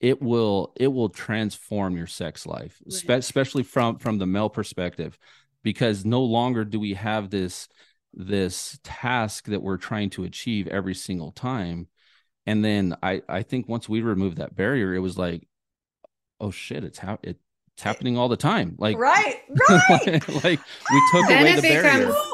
it 0.00 0.20
will 0.20 0.72
it 0.76 0.88
will 0.88 1.08
transform 1.08 1.96
your 1.96 2.06
sex 2.06 2.46
life 2.46 2.80
spe- 2.88 3.10
especially 3.10 3.62
from 3.62 3.98
from 3.98 4.18
the 4.18 4.26
male 4.26 4.48
perspective 4.50 5.18
because 5.64 6.04
no 6.04 6.22
longer 6.22 6.64
do 6.64 6.78
we 6.78 6.94
have 6.94 7.30
this 7.30 7.68
this 8.12 8.78
task 8.84 9.46
that 9.46 9.60
we're 9.62 9.76
trying 9.78 10.10
to 10.10 10.22
achieve 10.22 10.68
every 10.68 10.94
single 10.94 11.32
time. 11.32 11.88
And 12.46 12.64
then 12.64 12.94
i 13.02 13.22
i 13.28 13.42
think 13.42 13.68
once 13.68 13.88
we 13.88 14.02
removed 14.02 14.36
that 14.36 14.54
barrier 14.54 14.94
it 14.94 15.00
was 15.00 15.16
like 15.18 15.48
oh 16.40 16.50
shit 16.52 16.84
it's 16.84 16.98
how 16.98 17.18
it, 17.22 17.38
it's 17.74 17.82
happening 17.82 18.16
all 18.16 18.28
the 18.28 18.36
time. 18.36 18.76
Like 18.78 18.98
right, 18.98 19.40
right. 19.70 20.44
like 20.44 20.60
we 20.92 21.02
took 21.12 21.26
Then 21.28 21.42
away 21.42 21.52
it 21.52 21.56
the 21.56 21.62
barrier. 21.62 21.82
becomes- 21.82 22.14
Ooh, 22.14 22.33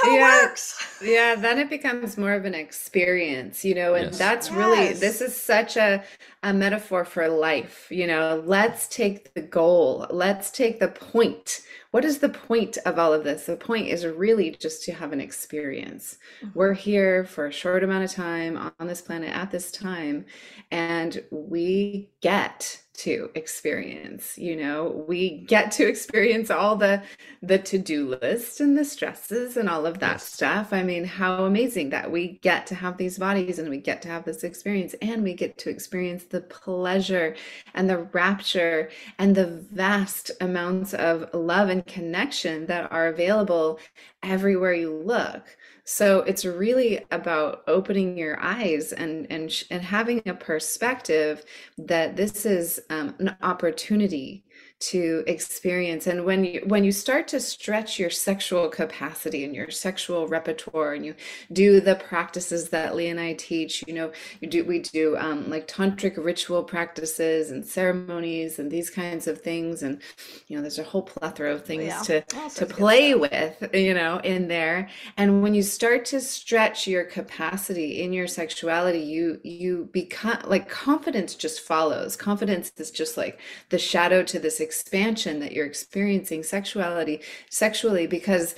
how 0.00 0.10
Yeah. 0.10 0.18
it 0.18 0.22
works. 0.22 0.82
Yeah, 1.00 1.34
then 1.36 1.58
it 1.58 1.70
becomes 1.70 2.16
more 2.18 2.32
of 2.34 2.44
an 2.44 2.54
experience, 2.54 3.64
you 3.64 3.74
know, 3.74 3.94
and 3.94 4.12
Yes. 4.12 4.18
that's 4.18 4.50
really 4.50 4.92
this 4.94 5.20
is 5.20 5.36
such 5.36 5.76
a 5.76 6.02
a 6.42 6.52
metaphor 6.54 7.04
for 7.04 7.28
life, 7.28 7.86
you 7.90 8.06
know. 8.06 8.42
Let's 8.46 8.86
take 8.88 9.34
the 9.34 9.42
goal. 9.42 10.06
Let's 10.10 10.50
take 10.50 10.80
the 10.80 10.88
point. 10.88 11.62
What 11.90 12.04
is 12.04 12.18
the 12.18 12.28
point 12.28 12.78
of 12.86 12.98
all 12.98 13.12
of 13.12 13.24
this? 13.24 13.46
The 13.46 13.56
point 13.56 13.88
is 13.88 14.06
really 14.06 14.50
just 14.52 14.84
to 14.84 14.92
have 14.92 15.12
an 15.12 15.20
experience. 15.20 16.18
Mm-hmm. 16.42 16.58
We're 16.58 16.74
here 16.74 17.24
for 17.24 17.46
a 17.46 17.52
short 17.52 17.82
amount 17.82 18.04
of 18.04 18.12
time 18.12 18.56
on 18.78 18.86
this 18.86 19.00
planet 19.00 19.34
at 19.34 19.50
this 19.50 19.72
time, 19.72 20.26
and 20.70 21.22
we 21.30 22.10
get 22.20 22.82
to 22.98 23.30
experience, 23.34 24.36
you 24.38 24.56
know, 24.56 25.04
we 25.08 25.38
get 25.46 25.70
to 25.72 25.86
experience 25.88 26.50
all 26.50 26.76
the 26.76 27.02
the 27.42 27.58
to-do 27.58 28.16
list 28.20 28.60
and 28.60 28.76
the 28.76 28.84
stresses 28.84 29.56
and 29.56 29.68
all 29.68 29.86
of 29.86 29.98
that 30.00 30.20
Yes. 30.20 30.22
stuff. 30.22 30.72
I 30.72 30.82
mean, 30.82 31.04
how 31.04 31.44
amazing 31.44 31.90
that 31.90 32.10
we 32.10 32.38
get 32.42 32.66
to 32.68 32.74
have 32.74 32.96
these 32.96 33.18
bodies 33.18 33.58
and 33.58 33.68
we 33.70 33.78
get 33.78 34.02
to 34.02 34.08
have 34.08 34.24
this 34.24 34.44
experience 34.44 34.94
and 35.02 35.22
we 35.22 35.34
get 35.34 35.56
to 35.58 35.70
experience 35.70 36.24
the 36.24 36.40
pleasure 36.42 37.36
and 37.74 37.88
the 37.88 37.98
rapture 38.12 38.90
and 39.18 39.34
the 39.34 39.46
vast 39.72 40.30
amounts 40.40 40.94
of 40.94 41.28
love 41.34 41.68
and 41.68 41.86
connection 41.86 42.66
that 42.66 42.90
are 42.92 43.08
available 43.08 43.78
everywhere 44.22 44.74
you 44.74 44.92
look. 44.94 45.56
So 45.90 46.20
it's 46.20 46.44
really 46.44 47.02
about 47.10 47.62
opening 47.66 48.18
your 48.18 48.38
eyes 48.42 48.92
and 48.92 49.26
and 49.30 49.50
and 49.70 49.82
having 49.82 50.20
a 50.26 50.34
perspective 50.34 51.46
that 51.78 52.14
this 52.14 52.44
is 52.44 52.78
um, 52.90 53.14
an 53.18 53.34
opportunity 53.40 54.44
to 54.80 55.24
experience. 55.26 56.06
And 56.06 56.24
when 56.24 56.44
you 56.44 56.62
when 56.66 56.84
you 56.84 56.92
start 56.92 57.26
to 57.28 57.40
stretch 57.40 57.98
your 57.98 58.10
sexual 58.10 58.68
capacity 58.68 59.44
and 59.44 59.54
your 59.54 59.70
sexual 59.70 60.28
repertoire 60.28 60.94
and 60.94 61.04
you 61.04 61.14
do 61.52 61.80
the 61.80 61.96
practices 61.96 62.68
that 62.70 62.94
Lee 62.94 63.08
and 63.08 63.18
I 63.18 63.34
teach 63.34 63.84
you 63.88 63.94
know 63.94 64.12
you 64.40 64.48
do 64.48 64.64
we 64.64 64.78
do 64.80 65.16
um, 65.16 65.50
like 65.50 65.66
tantric 65.66 66.16
ritual 66.22 66.62
practices 66.62 67.50
and 67.50 67.64
ceremonies 67.66 68.58
and 68.58 68.70
these 68.70 68.90
kinds 68.90 69.26
of 69.26 69.40
things. 69.40 69.82
And 69.82 70.00
you 70.46 70.56
know 70.56 70.62
there's 70.62 70.78
a 70.78 70.84
whole 70.84 71.02
plethora 71.02 71.52
of 71.52 71.64
things 71.64 71.84
Yeah. 71.84 72.02
to 72.02 72.20
to 72.22 72.50
sorts 72.50 72.62
of 72.62 72.68
good 72.68 72.76
play 72.76 73.14
with 73.14 73.70
you 73.74 73.94
know 73.94 74.18
in 74.18 74.48
there. 74.48 74.88
And 75.16 75.42
when 75.42 75.54
you 75.54 75.62
start 75.62 76.04
to 76.06 76.20
stretch 76.20 76.86
your 76.86 77.04
capacity 77.04 78.02
in 78.02 78.12
your 78.12 78.26
sexuality 78.28 79.00
you 79.00 79.40
you 79.42 79.88
become 79.92 80.38
like 80.44 80.68
confidence 80.68 81.34
just 81.34 81.60
follows. 81.60 82.16
Confidence 82.16 82.72
is 82.76 82.90
just 82.90 83.16
like 83.16 83.40
the 83.70 83.78
shadow 83.78 84.22
to 84.22 84.38
this 84.38 84.60
expansion 84.68 85.40
that 85.40 85.52
you're 85.52 85.64
experiencing 85.64 86.42
sexuality 86.42 87.22
sexually 87.48 88.06
because 88.06 88.54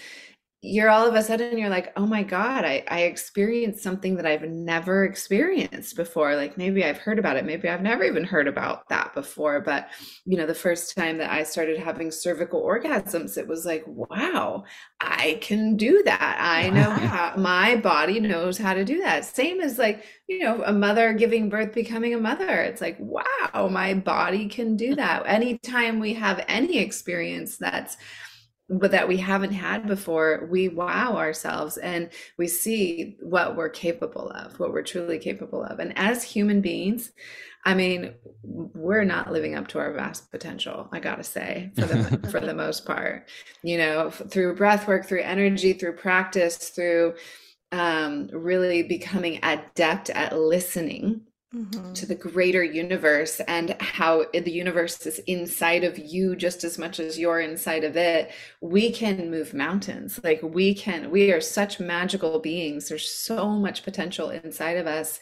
you're 0.63 0.91
all 0.91 1.07
of 1.07 1.15
a 1.15 1.23
sudden 1.23 1.57
you're 1.57 1.71
like 1.71 1.93
oh 1.97 2.07
my 2.07 2.23
god 2.23 2.65
I, 2.65 2.85
I 2.89 3.01
experienced 3.03 3.83
something 3.83 4.17
that 4.17 4.27
i've 4.27 4.43
never 4.43 5.05
experienced 5.05 5.97
before. 5.97 6.37
Like 6.37 6.59
maybe 6.59 6.85
i've 6.85 6.99
heard 6.99 7.19
about 7.19 7.37
it 7.37 7.47
maybe 7.47 7.69
i've 7.69 7.83
never 7.83 8.05
even 8.05 8.25
heard 8.25 8.47
about 8.47 8.89
that 8.89 9.15
before 9.15 9.61
but 9.61 9.89
you 10.25 10.37
know 10.37 10.47
the 10.47 10.55
first 10.55 10.95
time 10.97 11.19
that 11.19 11.31
i 11.31 11.43
started 11.43 11.79
having 11.79 12.11
cervical 12.11 12.63
orgasms 12.63 13.39
it 13.39 13.49
was 13.49 13.65
like 13.65 13.85
wow 13.87 14.65
i 15.01 15.39
can 15.41 15.77
do 15.77 16.03
that. 16.05 16.37
I 16.41 16.71
know 16.71 16.91
how 16.91 17.35
my 17.37 17.77
body 17.77 18.21
knows 18.21 18.59
how 18.59 18.75
to 18.75 18.85
do 18.85 19.01
that. 19.01 19.25
Same 19.25 19.61
as 19.61 19.79
like 19.79 20.05
you 20.29 20.41
know 20.41 20.63
a 20.65 20.73
mother 20.73 21.13
giving 21.13 21.49
birth 21.49 21.73
becoming 21.75 22.15
a 22.15 22.21
mother. 22.21 22.61
It's 22.63 22.81
like 22.81 22.97
wow 23.01 23.69
my 23.69 23.95
body 23.95 24.49
can 24.49 24.77
do 24.77 24.95
that. 24.97 25.23
Anytime 25.27 26.01
we 26.01 26.15
have 26.15 26.45
any 26.49 26.79
experience 26.79 27.57
that's 27.57 27.97
but 28.71 28.93
that 28.93 29.09
we 29.09 29.17
haven't 29.17 29.53
had 29.53 29.87
before, 29.87 30.47
we 30.49 30.69
wow 30.69 31.17
ourselves 31.17 31.77
and 31.77 32.09
we 32.39 32.47
see 32.47 33.17
what 33.21 33.57
we're 33.57 33.69
capable 33.69 34.31
of, 34.31 34.61
what 34.61 34.73
we're 34.73 34.83
truly 34.83 35.19
capable 35.19 35.65
of. 35.65 35.81
And 35.81 35.93
as 35.99 36.23
human 36.23 36.61
beings, 36.61 37.11
I 37.65 37.75
mean, 37.75 38.15
we're 38.43 39.05
not 39.05 39.33
living 39.33 39.57
up 39.57 39.69
to 39.69 39.81
our 39.81 39.93
vast 39.93 40.31
potential, 40.31 40.89
I 40.93 41.01
gotta 41.01 41.25
say, 41.25 41.73
for 41.75 41.87
the 41.87 42.29
for 42.31 42.41
the 42.41 42.55
most 42.55 42.87
part. 42.87 43.29
You 43.63 43.77
know, 43.77 44.11
through 44.11 44.57
breath 44.57 44.87
work, 44.87 45.07
through 45.07 45.23
energy, 45.23 45.73
through 45.73 45.97
practice, 45.97 46.57
through 46.71 47.15
um, 47.73 48.29
really 48.33 48.83
becoming 48.83 49.41
adept 49.43 50.11
at 50.11 50.39
listening 50.39 51.23
Mhm. 51.53 51.95
to 51.95 52.07
the 52.07 52.15
greater 52.15 52.63
universe 52.63 53.41
and 53.49 53.77
how 53.81 54.25
the 54.33 54.53
universe 54.53 55.05
is 55.07 55.19
inside 55.27 55.83
of 55.85 55.99
you 55.99 56.37
just 56.37 56.63
as 56.65 56.79
much 56.79 57.01
as 57.01 57.19
you're 57.19 57.41
inside 57.41 57.83
of 57.85 57.97
it 57.97 58.31
we 58.61 58.93
can 58.93 59.31
move 59.31 59.53
mountains. 59.55 60.21
Like 60.23 60.41
we 60.43 60.75
can 60.75 61.11
we 61.11 61.33
are 61.33 61.41
such 61.41 61.81
magical 61.81 62.39
beings. 62.39 62.89
There's 62.89 63.11
so 63.11 63.49
much 63.51 63.83
potential 63.83 64.31
inside 64.31 64.77
of 64.77 64.87
us 64.87 65.19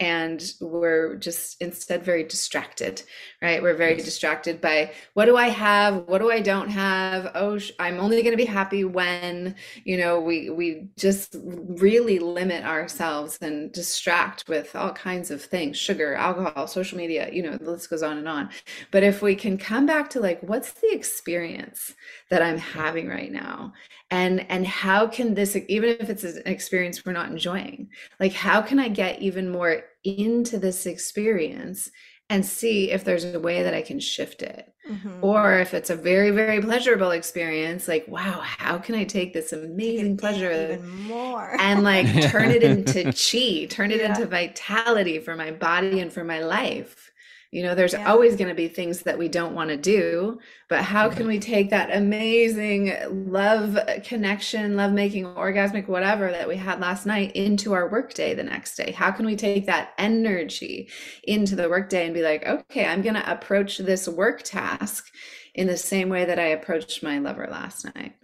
and 0.00 0.54
we're 0.60 1.16
just 1.16 1.60
instead 1.62 2.02
very 2.04 2.24
distracted 2.24 3.02
right? 3.42 3.62
We're 3.62 3.74
very 3.76 3.96
Yes. 3.96 4.04
distracted 4.04 4.60
by 4.60 4.92
what 5.14 5.26
do 5.26 5.36
i 5.36 5.48
have? 5.48 6.06
What 6.08 6.18
do 6.20 6.30
i 6.30 6.40
don't 6.40 6.68
have? 6.70 7.30
Oh 7.34 7.58
i'm 7.78 7.98
only 8.00 8.22
going 8.22 8.32
to 8.32 8.36
be 8.36 8.44
happy 8.44 8.84
when 8.84 9.54
you 9.84 9.96
know 9.96 10.20
we 10.20 10.50
we 10.50 10.88
just 10.98 11.36
really 11.42 12.18
limit 12.18 12.64
ourselves 12.64 13.38
and 13.40 13.72
distract 13.72 14.48
with 14.48 14.74
all 14.76 14.92
kinds 14.92 15.30
of 15.30 15.42
things 15.42 15.76
sugar 15.76 16.14
alcohol 16.14 16.66
social 16.66 16.98
media 16.98 17.28
you 17.32 17.42
know 17.42 17.56
the 17.56 17.70
list 17.70 17.90
goes 17.90 18.02
on 18.02 18.18
and 18.18 18.28
on. 18.28 18.48
But 18.90 19.02
if 19.02 19.22
we 19.22 19.34
can 19.34 19.58
come 19.58 19.86
back 19.86 20.10
to 20.10 20.20
like 20.20 20.40
what's 20.42 20.72
the 20.72 20.92
experience 20.92 21.94
that 22.30 22.42
i'm 22.42 22.58
having 22.58 23.08
right 23.08 23.32
now 23.32 23.72
and 24.10 24.44
and 24.50 24.66
how 24.66 25.06
can 25.06 25.34
this 25.34 25.56
even 25.68 25.90
if 26.00 26.10
it's 26.10 26.24
an 26.24 26.42
experience 26.46 27.04
we're 27.04 27.12
not 27.12 27.30
enjoying 27.30 27.88
like 28.18 28.32
how 28.32 28.60
can 28.60 28.78
i 28.78 28.88
get 28.88 29.20
even 29.22 29.50
more 29.50 29.82
into 30.04 30.58
this 30.58 30.86
experience 30.86 31.90
and 32.28 32.44
see 32.46 32.90
if 32.90 33.04
there's 33.04 33.24
a 33.24 33.40
way 33.40 33.62
that 33.62 33.74
i 33.74 33.82
can 33.82 34.00
shift 34.00 34.42
it 34.42 34.66
Mhm. 34.90 35.22
or 35.22 35.58
if 35.58 35.74
it's 35.74 35.90
a 35.90 35.96
very 35.96 36.30
very 36.30 36.60
pleasurable 36.60 37.10
experience 37.12 37.86
like 37.86 38.06
wow 38.08 38.40
how 38.42 38.78
can 38.78 38.94
i 38.94 39.04
take 39.04 39.32
this 39.32 39.52
amazing 39.52 40.16
pleasure 40.16 40.80
more. 40.80 41.56
and 41.60 41.82
like 41.82 42.18
turn 42.20 42.50
it 42.50 42.62
into 42.62 43.04
chi 43.12 43.66
turn 43.66 43.90
it 43.90 44.00
Yeah. 44.00 44.06
into 44.06 44.26
vitality 44.26 45.18
for 45.18 45.36
my 45.36 45.50
body 45.50 46.00
and 46.00 46.12
for 46.12 46.24
my 46.24 46.40
life 46.40 47.09
you 47.52 47.62
know 47.62 47.74
there's 47.74 47.94
Yeah. 47.94 48.04
always 48.06 48.36
going 48.36 48.48
to 48.48 48.54
be 48.54 48.68
things 48.68 49.02
that 49.02 49.18
we 49.18 49.28
don't 49.28 49.54
want 49.54 49.70
to 49.70 49.76
do 49.76 50.38
but 50.68 50.82
how 50.82 51.08
can 51.10 51.26
we 51.26 51.38
take 51.38 51.70
that 51.70 51.94
amazing 51.94 52.92
love 53.10 53.78
connection 54.04 54.76
love 54.76 54.92
making 54.92 55.24
orgasmic 55.24 55.88
whatever 55.88 56.30
that 56.30 56.48
we 56.48 56.56
had 56.56 56.80
last 56.80 57.06
night 57.06 57.32
into 57.34 57.72
our 57.72 57.88
workday 57.90 58.34
the 58.34 58.42
next 58.44 58.76
day 58.76 58.92
how 58.92 59.10
can 59.10 59.26
we 59.26 59.36
take 59.36 59.66
that 59.66 59.92
energy 59.98 60.88
into 61.24 61.56
the 61.56 61.68
workday 61.68 62.04
and 62.06 62.14
be 62.14 62.22
like 62.22 62.46
okay 62.46 62.86
i'm 62.86 63.02
going 63.02 63.14
to 63.14 63.30
approach 63.32 63.78
this 63.78 64.06
work 64.08 64.42
task 64.42 65.10
in 65.54 65.66
the 65.66 65.76
same 65.76 66.08
way 66.08 66.24
that 66.24 66.38
i 66.38 66.46
approached 66.46 67.02
my 67.02 67.18
lover 67.18 67.48
last 67.50 67.84
night 67.96 68.14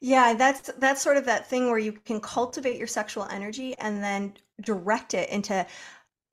Yeah, 0.00 0.34
that's 0.34 0.70
that's 0.78 1.00
sort 1.02 1.16
of 1.16 1.24
that 1.26 1.48
thing 1.48 1.70
where 1.70 1.78
you 1.78 1.92
can 1.92 2.20
cultivate 2.20 2.76
your 2.76 2.86
sexual 2.86 3.24
energy 3.30 3.74
and 3.78 4.02
then 4.02 4.34
direct 4.60 5.14
it 5.14 5.28
into 5.30 5.66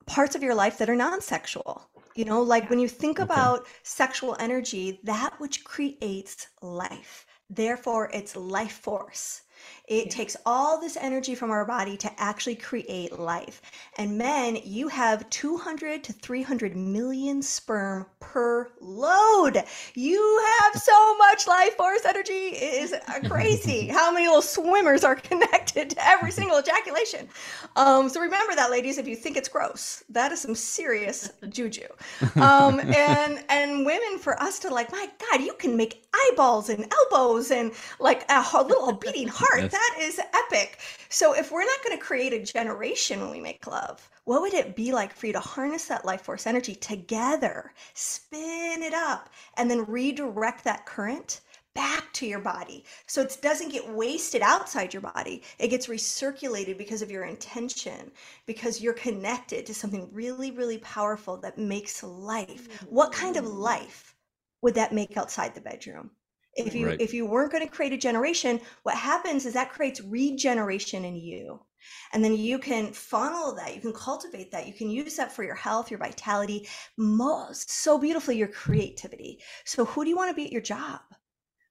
parts 0.06 0.34
of 0.36 0.42
your 0.42 0.54
life 0.54 0.78
that 0.78 0.90
are 0.90 0.96
non-sexual. 0.96 1.88
You 2.14 2.24
know, 2.24 2.42
like 2.42 2.68
when 2.70 2.78
you 2.80 2.88
think 2.88 3.18
Okay. 3.18 3.20
about 3.20 3.66
sexual 3.82 4.36
energy, 4.40 5.00
that 5.04 5.34
which 5.38 5.64
creates 5.64 6.48
life. 6.60 7.26
Therefore, 7.48 8.10
it's 8.12 8.36
life 8.36 8.72
force. 8.78 9.42
It 9.90 10.06
yeah. 10.06 10.12
takes 10.12 10.36
all 10.46 10.80
this 10.80 10.96
energy 10.96 11.34
from 11.34 11.50
our 11.50 11.64
body 11.64 11.96
to 11.96 12.10
actually 12.16 12.54
create 12.54 13.18
life. 13.18 13.60
And 13.98 14.16
men, 14.16 14.56
you 14.64 14.86
have 14.86 15.28
200 15.30 16.04
to 16.04 16.12
300 16.12 16.76
million 16.76 17.42
sperm 17.42 18.06
per 18.20 18.70
load. 18.80 19.64
You 19.94 20.46
have 20.60 20.80
so 20.80 21.16
much 21.16 21.48
life 21.48 21.76
force 21.76 22.04
energy. 22.06 22.50
It 22.54 22.84
is 22.84 22.94
crazy 23.28 23.88
how 23.92 24.12
many 24.12 24.26
little 24.28 24.42
swimmers 24.42 25.02
are 25.02 25.16
connected 25.16 25.90
to 25.90 26.08
every 26.08 26.30
single 26.30 26.60
ejaculation. 26.60 27.28
Um, 27.74 28.08
so 28.08 28.20
remember 28.20 28.54
that, 28.54 28.70
ladies, 28.70 28.96
if 28.96 29.08
you 29.08 29.16
think 29.16 29.36
it's 29.36 29.48
gross, 29.48 30.04
that 30.10 30.30
is 30.30 30.40
some 30.40 30.54
serious 30.54 31.32
juju. 31.48 31.88
Um, 32.36 32.78
and, 32.78 33.44
and 33.48 33.84
women, 33.84 34.18
for 34.20 34.40
us 34.40 34.60
to 34.60 34.72
like, 34.72 34.92
my 34.92 35.08
God, 35.30 35.40
you 35.40 35.54
can 35.54 35.76
make 35.76 36.04
eyeballs 36.14 36.68
and 36.68 36.86
elbows 36.92 37.50
and 37.50 37.72
like 37.98 38.24
a 38.28 38.62
little 38.62 38.92
beating 38.92 39.28
heart. 39.28 39.72
That 39.80 40.02
is 40.02 40.18
epic. 40.18 40.78
So 41.08 41.32
if 41.34 41.50
we're 41.50 41.64
not 41.64 41.82
going 41.82 41.96
to 41.96 42.04
create 42.04 42.34
a 42.34 42.44
generation 42.44 43.18
when 43.18 43.30
we 43.30 43.40
make 43.40 43.66
love, 43.66 44.10
what 44.24 44.42
would 44.42 44.52
it 44.52 44.76
be 44.76 44.92
like 44.92 45.14
for 45.14 45.26
you 45.26 45.32
to 45.32 45.40
harness 45.40 45.86
that 45.86 46.04
life 46.04 46.20
force 46.20 46.46
energy 46.46 46.74
together, 46.74 47.72
spin 47.94 48.82
it 48.82 48.92
up, 48.92 49.30
and 49.56 49.70
then 49.70 49.86
redirect 49.86 50.64
that 50.64 50.84
current? 50.84 51.40
back 51.72 52.12
to 52.12 52.26
your 52.26 52.40
body. 52.40 52.84
So 53.06 53.22
it 53.22 53.38
doesn't 53.40 53.70
get 53.70 53.88
wasted 53.88 54.42
outside 54.42 54.92
your 54.92 55.02
body. 55.02 55.44
It 55.60 55.68
gets 55.68 55.86
recirculated 55.86 56.76
because 56.76 57.00
of 57.00 57.12
your 57.12 57.24
intention, 57.24 58.10
because 58.44 58.80
you're 58.80 58.92
connected 58.92 59.66
to 59.66 59.74
something 59.74 60.08
really, 60.12 60.50
really 60.50 60.78
powerful 60.78 61.36
that 61.38 61.58
makes 61.58 62.02
life. 62.02 62.82
What 62.90 63.12
kind 63.12 63.36
of 63.36 63.44
mm. 63.44 63.56
life 63.56 64.16
would 64.62 64.74
that 64.74 64.92
make 64.92 65.16
outside 65.16 65.54
the 65.54 65.60
bedroom? 65.60 66.10
If 66.56 66.74
you 66.74 66.86
right. 66.86 67.00
if 67.00 67.14
you 67.14 67.26
weren't 67.26 67.52
going 67.52 67.64
to 67.64 67.72
create 67.72 67.92
a 67.92 67.98
generation, 67.98 68.60
what 68.82 68.96
happens 68.96 69.46
is 69.46 69.54
that 69.54 69.72
creates 69.72 70.00
regeneration 70.00 71.04
in 71.04 71.14
you. 71.14 71.60
And 72.12 72.22
then 72.22 72.36
you 72.36 72.58
can 72.58 72.92
funnel 72.92 73.54
that, 73.56 73.74
you 73.74 73.80
can 73.80 73.92
cultivate 73.92 74.50
that, 74.52 74.66
you 74.66 74.74
can 74.74 74.90
use 74.90 75.16
that 75.16 75.32
for 75.32 75.44
your 75.44 75.54
health, 75.54 75.90
your 75.90 75.98
vitality, 75.98 76.68
most 76.96 77.70
so 77.70 77.98
beautifully 77.98 78.36
your 78.36 78.48
creativity. 78.48 79.38
So 79.64 79.84
who 79.84 80.04
do 80.04 80.10
you 80.10 80.16
want 80.16 80.30
to 80.30 80.34
be 80.34 80.44
at 80.44 80.52
your 80.52 80.60
job? 80.60 81.00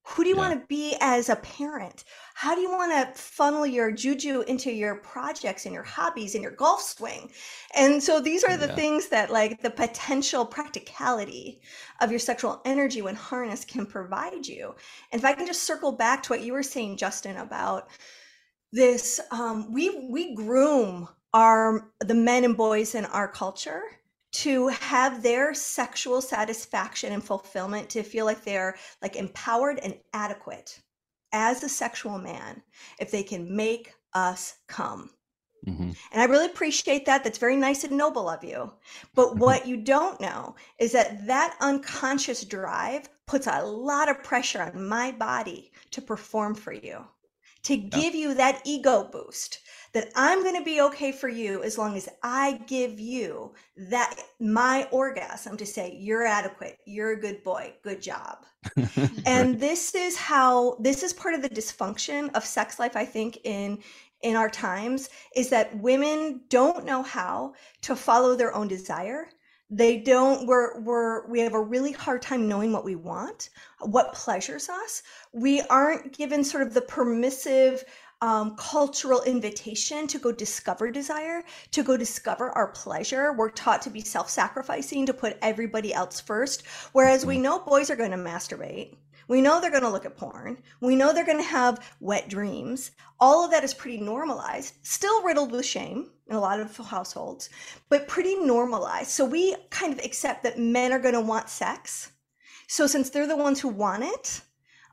Who 0.10 0.24
do 0.24 0.30
you 0.30 0.36
yeah. 0.36 0.42
want 0.42 0.60
to 0.60 0.68
be 0.68 0.98
as 1.02 1.30
a 1.30 1.36
parent? 1.36 2.04
How 2.34 2.56
do 2.56 2.62
you 2.62 2.72
want 2.72 2.92
to 2.92 3.22
funnel 3.22 3.66
your 3.66 3.92
juju 3.92 4.42
into 4.42 4.72
your 4.72 4.96
projects 4.96 5.66
and 5.66 5.74
your 5.74 5.84
hobbies 5.84 6.34
and 6.34 6.42
your 6.42 6.54
golf 6.54 6.82
swing? 6.82 7.32
And 7.76 8.02
so 8.02 8.20
these 8.20 8.44
are 8.44 8.58
the 8.58 8.68
yeah. 8.68 8.76
things 8.76 9.10
that, 9.10 9.30
like, 9.30 9.62
the 9.62 9.70
potential 9.70 10.46
practicality 10.46 11.62
of 12.02 12.10
your 12.10 12.20
sexual 12.20 12.62
energy 12.66 13.02
when 13.04 13.16
harness 13.16 13.64
can 13.64 13.86
provide 13.86 14.48
you. 14.48 14.74
And 15.12 15.20
if 15.20 15.26
I 15.26 15.34
can 15.34 15.46
just 15.46 15.64
circle 15.64 15.92
back 15.92 16.24
to 16.24 16.34
what 16.34 16.42
you 16.42 16.54
were 16.54 16.64
saying, 16.64 16.98
Justin, 16.98 17.38
about 17.38 17.90
this, 18.72 19.20
um, 19.32 19.72
we 19.72 20.08
we 20.10 20.34
groom 20.34 21.08
our 21.34 21.92
the 22.00 22.16
men 22.16 22.44
and 22.46 22.58
boys 22.58 22.96
in 22.96 23.06
our 23.06 23.28
culture 23.28 23.84
to 24.32 24.68
have 24.68 25.24
their 25.24 25.54
sexual 25.54 26.22
satisfaction 26.22 27.14
and 27.14 27.24
fulfillment 27.24 27.90
to 27.90 28.04
feel 28.04 28.26
like 28.26 28.44
they're 28.44 28.76
like 29.02 29.16
empowered 29.16 29.80
and 29.80 29.98
adequate 30.14 30.80
as 31.32 31.64
a 31.64 31.70
sexual 31.70 32.18
man 32.18 32.62
if 33.00 33.12
they 33.12 33.24
can 33.24 33.56
make 33.56 33.94
us 34.14 34.56
come. 34.68 35.12
Mm-hmm. 35.68 35.92
and 36.14 36.22
i 36.22 36.24
really 36.24 36.46
appreciate 36.46 37.06
that. 37.06 37.22
That's 37.22 37.38
very 37.38 37.58
nice 37.58 37.84
and 37.84 37.98
noble 37.98 38.30
of 38.30 38.46
you. 38.46 38.72
But 39.14 39.36
what 39.44 39.68
you 39.68 39.76
don't 39.76 40.22
know 40.22 40.56
is 40.80 40.94
that 40.94 41.28
that 41.28 41.58
unconscious 41.60 42.46
drive 42.46 43.10
puts 43.28 43.46
a 43.46 43.66
lot 43.66 44.08
of 44.08 44.24
pressure 44.24 44.62
on 44.62 44.88
my 44.88 45.12
body 45.12 45.74
to 45.92 46.02
perform 46.02 46.56
for 46.56 46.72
you 46.72 47.04
to 47.64 47.78
give 47.78 48.16
you 48.16 48.34
that 48.34 48.62
ego 48.66 49.04
boost 49.12 49.60
that 49.94 50.12
I'm 50.16 50.44
going 50.44 50.56
to 50.56 50.64
be 50.64 50.82
okay 50.82 51.12
for 51.12 51.30
you 51.30 51.64
as 51.64 51.78
long 51.78 51.96
as 51.96 52.08
I 52.22 52.62
give 52.68 53.00
you 53.00 53.54
that 53.78 54.20
my 54.40 54.88
orgasm 54.92 55.58
to 55.58 55.66
say 55.66 55.98
you're 56.00 56.26
adequate, 56.26 56.80
you're 56.86 57.12
a 57.12 57.20
good 57.20 57.44
boy, 57.44 57.74
good 57.82 58.02
job. 58.02 58.46
and 59.26 59.60
this 59.60 59.96
is 59.96 60.18
how 60.18 60.76
this 60.80 61.02
is 61.02 61.14
part 61.14 61.34
of 61.34 61.42
the 61.42 61.50
dysfunction 61.50 62.30
of 62.36 62.44
sex 62.44 62.78
life 62.78 62.96
I 62.96 63.06
think 63.06 63.40
in 63.44 63.80
in 64.22 64.36
our 64.36 64.50
times 64.50 65.10
is 65.36 65.50
that 65.50 65.76
women 65.78 66.42
don't 66.50 66.86
know 66.86 67.02
how 67.02 67.54
to 67.82 67.96
follow 67.96 68.36
their 68.36 68.54
own 68.54 68.68
desire. 68.68 69.30
They 69.70 70.00
don't 70.00 70.46
we're 70.46 70.82
we're 70.82 71.28
we 71.28 71.40
have 71.40 71.54
a 71.54 71.62
really 71.62 71.94
hard 71.94 72.22
time 72.22 72.48
knowing 72.48 72.74
what 72.74 72.84
we 72.84 72.96
want 72.96 73.50
what 73.82 74.14
pleasures 74.14 74.68
us. 74.68 75.04
We 75.32 75.62
aren't 75.62 76.18
given 76.18 76.44
sort 76.44 76.64
of 76.64 76.74
the 76.74 76.82
permissive 76.82 77.84
um, 78.22 78.56
cultural 78.58 79.22
invitation 79.24 80.08
to 80.08 80.20
go 80.20 80.32
discover 80.32 80.92
desire, 80.92 81.44
to 81.72 81.84
go 81.84 81.96
discover 81.96 82.50
our 82.52 82.68
pleasure. 82.68 83.34
We're 83.34 83.50
taught 83.50 83.82
to 83.84 83.90
be 83.90 84.02
self 84.02 84.30
sacrificing, 84.30 85.06
to 85.06 85.14
put 85.14 85.38
everybody 85.42 85.94
else 85.94 86.20
first. 86.20 86.66
Whereas 86.92 87.26
we 87.26 87.36
mm-hmm. 87.36 87.44
know 87.44 87.60
boys 87.60 87.90
are 87.90 87.96
going 87.96 88.12
to 88.12 88.18
masturbate. 88.18 88.96
We 89.30 89.42
know 89.42 89.62
they're 89.62 89.70
going 89.70 89.84
to 89.84 89.90
look 89.90 90.08
at 90.08 90.18
porn. 90.18 90.58
We 90.82 90.96
know 90.96 91.14
they're 91.14 91.26
going 91.26 91.38
to 91.38 91.44
have 91.44 91.96
wet 92.00 92.30
dreams. 92.30 92.92
All 93.20 93.46
of 93.46 93.52
that 93.52 93.64
is 93.64 93.76
pretty 93.76 94.00
normalized, 94.00 94.74
still 94.82 95.22
riddled 95.22 95.52
with 95.52 95.68
shame 95.68 96.10
in 96.28 96.36
a 96.36 96.40
lot 96.40 96.60
of 96.60 96.76
households, 96.76 97.50
but 97.90 98.08
pretty 98.08 98.36
normalized. 98.36 99.12
So 99.12 99.26
we 99.26 99.56
kind 99.70 99.94
of 99.94 100.04
accept 100.04 100.42
that 100.44 100.58
men 100.58 100.92
are 100.92 101.00
going 101.00 101.14
to 101.14 101.22
want 101.22 101.48
sex. 101.48 102.12
So 102.68 102.88
since 102.88 103.12
they're 103.12 103.28
the 103.28 103.36
ones 103.36 103.60
who 103.60 103.68
want 103.68 104.04
it, 104.04 104.42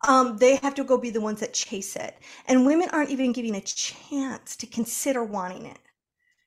um, 0.07 0.37
they 0.37 0.57
have 0.57 0.75
to 0.77 0.85
go 0.85 0.99
be 0.99 1.11
the 1.11 1.21
ones 1.21 1.41
that 1.41 1.53
chase 1.53 1.97
it. 1.97 2.17
And 2.47 2.67
women 2.67 2.89
aren't 2.91 3.11
even 3.11 3.33
giving 3.33 3.57
a 3.57 3.61
chance 3.61 4.57
to 4.57 4.67
consider 4.67 5.25
wanting 5.25 5.67
it, 5.67 5.79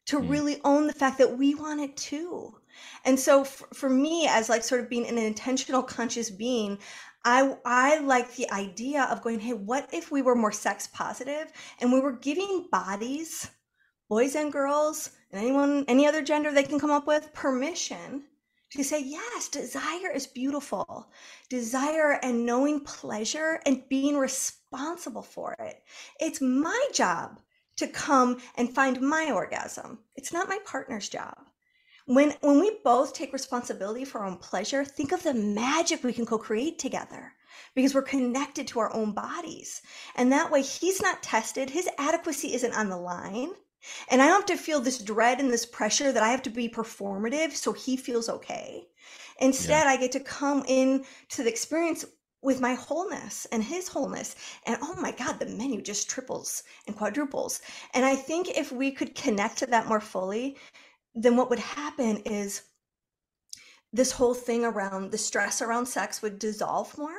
to 0.08 0.20
mm. 0.20 0.30
really 0.30 0.62
own 0.64 0.88
the 0.88 0.94
fact 0.94 1.18
that 1.18 1.38
we 1.38 1.56
want 1.56 1.82
it 1.82 1.98
too. 1.98 2.56
And 3.06 3.20
so 3.20 3.44
for, 3.44 3.68
for 3.74 3.90
me, 3.90 4.28
as 4.28 4.50
like 4.50 4.64
sort 4.64 4.82
of 4.82 4.90
being 4.90 5.08
an 5.08 5.18
intentional 5.18 5.84
conscious 5.84 6.30
being, 6.30 6.80
I 7.26 7.58
I 7.66 8.00
like 8.00 8.36
the 8.36 8.50
idea 8.52 9.04
of 9.04 9.22
going, 9.22 9.40
hey, 9.40 9.54
what 9.54 9.90
if 9.92 10.12
we 10.12 10.22
were 10.22 10.36
more 10.36 10.54
sex 10.54 10.88
positive 10.88 11.52
and 11.82 11.92
we 11.92 12.00
were 12.00 12.14
giving 12.14 12.68
bodies, 12.72 13.50
boys 14.08 14.36
and 14.36 14.54
girls, 14.54 15.10
and 15.32 15.42
anyone, 15.42 15.84
any 15.88 16.08
other 16.08 16.22
gender 16.22 16.52
they 16.52 16.64
can 16.64 16.80
come 16.80 16.92
up 16.92 17.08
with, 17.08 17.34
permission 17.34 18.24
to 18.72 18.84
say, 18.84 19.02
yes, 19.04 19.50
desire 19.50 20.12
is 20.14 20.28
beautiful. 20.28 21.12
Desire 21.50 22.20
and 22.22 22.46
knowing 22.46 22.82
pleasure 22.82 23.60
and 23.66 23.88
being 23.90 24.18
responsible 24.18 25.24
for 25.24 25.56
it. 25.60 25.82
It's 26.20 26.42
my 26.42 26.88
job 26.94 27.40
to 27.78 27.88
come 27.88 28.38
and 28.56 28.74
find 28.74 29.02
my 29.02 29.32
orgasm. 29.32 30.00
It's 30.16 30.34
not 30.34 30.50
my 30.50 30.60
partner's 30.66 31.10
job. 31.10 31.38
When, 32.06 32.32
when 32.42 32.60
we 32.60 32.80
both 32.84 33.14
take 33.14 33.34
responsibility 33.34 34.06
for 34.06 34.20
our 34.20 34.26
own 34.26 34.38
pleasure, 34.38 34.84
think 34.84 35.12
of 35.12 35.24
the 35.24 35.34
magic 35.34 36.04
we 36.04 36.14
can 36.14 36.26
co 36.26 36.38
create 36.38 36.80
together 36.80 37.34
because 37.76 37.94
we're 37.94 38.02
connected 38.02 38.68
to 38.68 38.80
our 38.80 38.94
own 38.94 39.14
bodies. 39.14 39.82
And 40.16 40.32
that 40.32 40.52
way, 40.52 40.62
he's 40.62 41.02
not 41.02 41.24
tested, 41.24 41.70
his 41.70 41.90
adequacy 41.98 42.54
isn't 42.54 42.74
on 42.76 42.90
the 42.90 42.98
line. 42.98 43.52
And 44.10 44.22
I 44.22 44.28
don't 44.28 44.48
have 44.50 44.58
to 44.58 44.64
feel 44.64 44.80
this 44.80 45.00
dread 45.00 45.40
and 45.40 45.52
this 45.52 45.66
pressure 45.66 46.12
that 46.12 46.24
I 46.24 46.30
have 46.30 46.42
to 46.44 46.50
be 46.50 46.70
performative 46.70 47.54
so 47.54 47.74
he 47.74 47.98
feels 47.98 48.30
okay. 48.30 48.88
Instead, 49.40 49.86
yeah. 49.86 49.92
I 49.92 49.98
get 49.98 50.12
to 50.14 50.20
come 50.20 50.64
in 50.68 51.06
to 51.30 51.44
the 51.44 51.50
experience 51.50 52.06
with 52.42 52.62
my 52.62 52.74
wholeness 52.74 53.46
and 53.52 53.64
his 53.64 53.88
wholeness. 53.88 54.36
And 54.66 54.78
oh 54.82 54.96
my 54.96 55.12
God, 55.12 55.40
the 55.40 55.46
menu 55.46 55.82
just 55.82 56.10
triples 56.10 56.64
and 56.88 56.96
quadruples. 56.96 57.62
And 57.94 58.06
I 58.06 58.16
think 58.16 58.50
if 58.50 58.72
we 58.72 58.92
could 58.92 59.16
connect 59.16 59.58
to 59.60 59.66
that 59.68 59.88
more 59.88 60.00
fully, 60.02 60.58
then 61.16 61.36
what 61.36 61.50
would 61.50 61.60
happen 61.60 62.18
is 62.26 62.64
this 63.92 64.12
whole 64.12 64.34
thing 64.34 64.64
around 64.64 65.12
the 65.12 65.18
stress 65.18 65.62
around 65.62 65.86
sex 65.88 66.22
would 66.22 66.40
dissolve 66.40 66.98
more. 66.98 67.18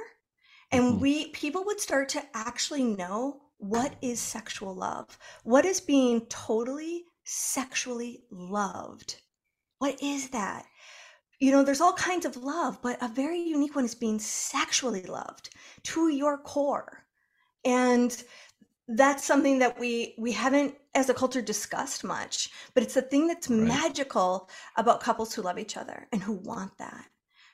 And 0.72 0.84
mm-hmm. 0.84 1.00
we 1.00 1.28
people 1.28 1.64
would 1.64 1.80
start 1.80 2.08
to 2.10 2.22
actually 2.32 2.84
know 2.84 3.40
what 3.60 3.94
is 4.00 4.18
sexual 4.18 4.74
love? 4.74 5.18
What 5.44 5.66
is 5.66 5.80
being 5.80 6.26
totally 6.26 7.04
sexually 7.24 8.22
loved? 8.30 9.16
What 9.78 10.02
is 10.02 10.30
that? 10.30 10.64
You 11.38 11.52
know, 11.52 11.62
there's 11.62 11.80
all 11.80 11.92
kinds 11.92 12.24
of 12.24 12.36
love, 12.36 12.80
but 12.82 12.98
a 13.02 13.08
very 13.08 13.38
unique 13.38 13.74
one 13.76 13.84
is 13.84 13.94
being 13.94 14.18
sexually 14.18 15.02
loved 15.02 15.50
to 15.84 16.08
your 16.08 16.38
core. 16.38 17.04
And 17.64 18.22
that's 18.88 19.24
something 19.24 19.58
that 19.58 19.78
we 19.78 20.14
we 20.18 20.32
haven't 20.32 20.74
as 20.94 21.08
a 21.08 21.14
culture 21.14 21.42
discussed 21.42 22.02
much, 22.02 22.50
but 22.74 22.82
it's 22.82 22.96
a 22.96 23.02
thing 23.02 23.26
that's 23.26 23.48
right. 23.48 23.60
magical 23.60 24.48
about 24.76 25.00
couples 25.00 25.34
who 25.34 25.42
love 25.42 25.58
each 25.58 25.76
other 25.76 26.08
and 26.12 26.22
who 26.22 26.32
want 26.32 26.76
that. 26.78 27.04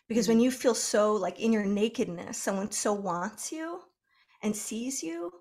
Because 0.08 0.28
when 0.28 0.38
mm-hmm. 0.38 0.44
you 0.44 0.50
feel 0.52 0.74
so 0.74 1.14
like 1.14 1.40
in 1.40 1.52
your 1.52 1.64
nakedness, 1.64 2.38
someone 2.38 2.70
so 2.70 2.92
wants 2.92 3.50
you 3.50 3.80
and 4.42 4.54
sees 4.54 5.02
you, 5.02 5.32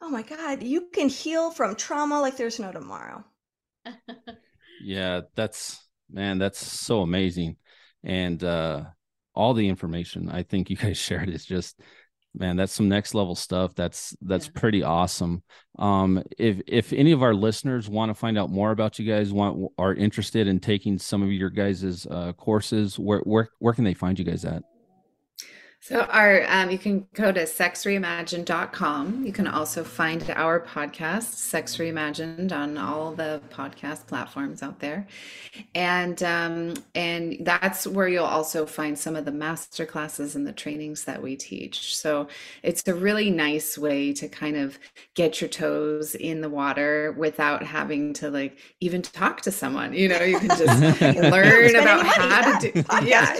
Oh 0.00 0.08
my 0.08 0.22
God, 0.22 0.62
you 0.62 0.88
can 0.92 1.08
heal 1.08 1.50
from 1.50 1.74
trauma 1.74 2.20
like 2.20 2.36
there's 2.36 2.60
no 2.60 2.72
tomorrow. 2.72 3.24
yeah, 4.82 5.22
that's 5.34 5.84
man, 6.10 6.38
that's 6.38 6.64
so 6.64 7.00
amazing. 7.02 7.56
And 8.04 8.42
uh 8.42 8.84
all 9.34 9.54
the 9.54 9.68
information 9.68 10.28
I 10.28 10.42
think 10.42 10.68
you 10.68 10.76
guys 10.76 10.96
shared 10.98 11.28
is 11.28 11.44
just 11.44 11.80
man 12.34 12.56
that's 12.56 12.72
some 12.72 12.88
next 12.88 13.14
level 13.14 13.34
stuff 13.34 13.74
that's 13.74 14.14
that's 14.20 14.46
yeah. 14.46 14.60
pretty 14.60 14.82
awesome 14.82 15.42
um 15.78 16.22
if 16.38 16.60
if 16.66 16.92
any 16.92 17.12
of 17.12 17.22
our 17.22 17.34
listeners 17.34 17.88
want 17.88 18.10
to 18.10 18.14
find 18.14 18.36
out 18.36 18.50
more 18.50 18.70
about 18.70 18.98
you 18.98 19.10
guys 19.10 19.32
want 19.32 19.72
are 19.78 19.94
interested 19.94 20.46
in 20.46 20.60
taking 20.60 20.98
some 20.98 21.22
of 21.22 21.32
your 21.32 21.48
guys's 21.48 22.06
uh, 22.10 22.32
courses 22.34 22.98
where 22.98 23.20
where 23.20 23.48
where 23.60 23.72
can 23.72 23.84
they 23.84 23.94
find 23.94 24.18
you 24.18 24.24
guys 24.24 24.44
at 24.44 24.62
so 25.80 26.00
our 26.00 26.44
um, 26.48 26.70
you 26.70 26.78
can 26.78 27.06
go 27.14 27.30
to 27.30 27.44
sexreimagined.com. 27.44 29.24
You 29.24 29.32
can 29.32 29.46
also 29.46 29.84
find 29.84 30.28
our 30.34 30.60
podcast, 30.60 31.34
Sex 31.34 31.76
Reimagined, 31.76 32.52
on 32.52 32.76
all 32.76 33.12
the 33.12 33.40
podcast 33.50 34.06
platforms 34.08 34.62
out 34.62 34.80
there. 34.80 35.06
And 35.76 36.20
um, 36.22 36.74
and 36.96 37.38
that's 37.40 37.86
where 37.86 38.08
you'll 38.08 38.24
also 38.24 38.66
find 38.66 38.98
some 38.98 39.14
of 39.14 39.24
the 39.24 39.30
master 39.30 39.86
classes 39.86 40.34
and 40.34 40.46
the 40.46 40.52
trainings 40.52 41.04
that 41.04 41.22
we 41.22 41.36
teach. 41.36 41.96
So 41.96 42.26
it's 42.62 42.86
a 42.88 42.94
really 42.94 43.30
nice 43.30 43.78
way 43.78 44.12
to 44.14 44.28
kind 44.28 44.56
of 44.56 44.78
get 45.14 45.40
your 45.40 45.48
toes 45.48 46.16
in 46.16 46.40
the 46.40 46.50
water 46.50 47.14
without 47.16 47.62
having 47.62 48.12
to 48.14 48.30
like 48.30 48.58
even 48.80 49.00
talk 49.00 49.42
to 49.42 49.52
someone. 49.52 49.92
You 49.92 50.08
know, 50.08 50.22
you 50.22 50.40
can 50.40 50.48
just 50.48 51.00
learn 51.00 51.76
about 51.76 52.04
how 52.04 52.58
to 52.58 52.72
do 52.72 52.84
yeah, 53.06 53.36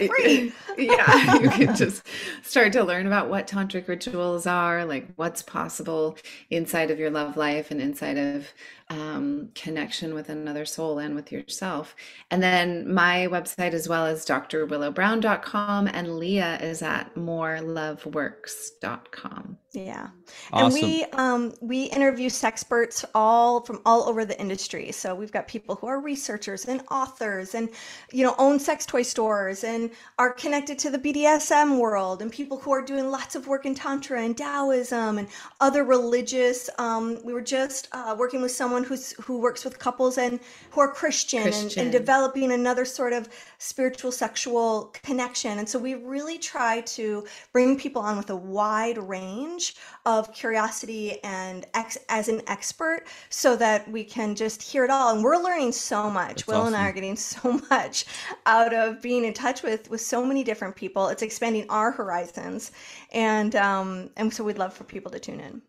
yeah, 0.78 1.34
you 1.40 1.50
can 1.50 1.74
just 1.76 2.06
start 2.42 2.72
to 2.72 2.84
learn 2.84 3.06
about 3.06 3.28
what 3.28 3.46
tantric 3.46 3.88
rituals 3.88 4.46
are, 4.46 4.84
like 4.84 5.06
what's 5.16 5.42
possible 5.42 6.16
inside 6.50 6.90
of 6.90 6.98
your 6.98 7.10
love 7.10 7.36
life 7.36 7.70
and 7.70 7.80
inside 7.80 8.16
of 8.16 8.52
um, 8.90 9.50
connection 9.54 10.14
with 10.14 10.30
another 10.30 10.64
soul 10.64 10.98
and 10.98 11.14
with 11.14 11.30
yourself. 11.30 11.94
And 12.30 12.42
then 12.42 12.90
my 12.92 13.28
website, 13.30 13.74
as 13.74 13.88
well 13.88 14.06
as 14.06 14.24
drwillowbrown.com, 14.24 15.88
and 15.88 16.18
Leah 16.18 16.58
is 16.62 16.80
at 16.82 17.14
moreloveworks.com. 17.14 19.58
Yeah, 19.74 20.08
awesome. 20.50 20.64
and 20.64 20.74
we 20.74 21.04
um, 21.12 21.52
we 21.60 21.82
interview 21.84 22.30
sexperts 22.30 23.04
all 23.14 23.60
from 23.60 23.82
all 23.84 24.08
over 24.08 24.24
the 24.24 24.40
industry. 24.40 24.90
So 24.92 25.14
we've 25.14 25.30
got 25.30 25.46
people 25.46 25.74
who 25.76 25.86
are 25.86 26.00
researchers 26.00 26.64
and 26.64 26.82
authors, 26.90 27.54
and 27.54 27.68
you 28.10 28.24
know 28.24 28.34
own 28.38 28.58
sex 28.58 28.86
toy 28.86 29.02
stores, 29.02 29.64
and 29.64 29.90
are 30.18 30.32
connected 30.32 30.78
to 30.80 30.90
the 30.90 30.98
BDSM 30.98 31.78
world, 31.78 32.22
and 32.22 32.32
people 32.32 32.58
who 32.58 32.72
are 32.72 32.80
doing 32.80 33.10
lots 33.10 33.34
of 33.34 33.46
work 33.46 33.66
in 33.66 33.74
tantra 33.74 34.22
and 34.22 34.38
Taoism 34.38 35.18
and 35.18 35.28
other 35.60 35.84
religious. 35.84 36.70
Um, 36.78 37.18
we 37.22 37.34
were 37.34 37.42
just 37.42 37.88
uh, 37.92 38.16
working 38.18 38.40
with 38.40 38.52
someone 38.52 38.77
someone 38.78 38.88
who's 38.88 39.12
who 39.24 39.38
works 39.38 39.64
with 39.64 39.78
couples 39.78 40.18
and 40.18 40.40
who 40.70 40.80
are 40.80 40.92
Christian, 40.92 41.42
Christian. 41.42 41.68
And, 41.68 41.78
and 41.78 41.92
developing 41.92 42.52
another 42.52 42.84
sort 42.84 43.12
of 43.12 43.28
spiritual 43.58 44.12
sexual 44.12 44.94
connection. 45.02 45.58
And 45.58 45.68
so 45.68 45.78
we 45.78 45.94
really 45.94 46.38
try 46.38 46.80
to 46.82 47.26
bring 47.52 47.78
people 47.78 48.02
on 48.02 48.16
with 48.16 48.30
a 48.30 48.36
wide 48.36 48.98
range 48.98 49.76
of 50.06 50.32
curiosity 50.32 51.22
and 51.24 51.66
ex- 51.74 51.98
as 52.08 52.28
an 52.28 52.42
expert 52.46 53.04
so 53.30 53.56
that 53.56 53.90
we 53.90 54.04
can 54.04 54.34
just 54.34 54.62
hear 54.62 54.84
it 54.84 54.90
all. 54.90 55.14
And 55.14 55.22
we're 55.22 55.36
learning 55.36 55.72
so 55.72 56.10
much. 56.10 56.28
That's 56.28 56.46
Will 56.46 56.56
awesome. 56.56 56.74
and 56.74 56.76
I 56.76 56.88
are 56.88 56.92
getting 56.92 57.16
so 57.16 57.60
much 57.70 58.04
out 58.46 58.74
of 58.74 59.02
being 59.02 59.24
in 59.24 59.34
touch 59.34 59.62
with 59.62 59.90
with 59.90 60.00
so 60.00 60.24
many 60.24 60.44
different 60.44 60.76
people. 60.76 61.08
It's 61.08 61.22
expanding 61.22 61.66
our 61.68 61.90
horizons. 61.90 62.72
And 63.12 63.54
um 63.56 64.10
and 64.16 64.32
so 64.32 64.44
we'd 64.44 64.58
love 64.58 64.74
for 64.74 64.84
people 64.84 65.10
to 65.12 65.18
tune 65.18 65.40
in. 65.40 65.62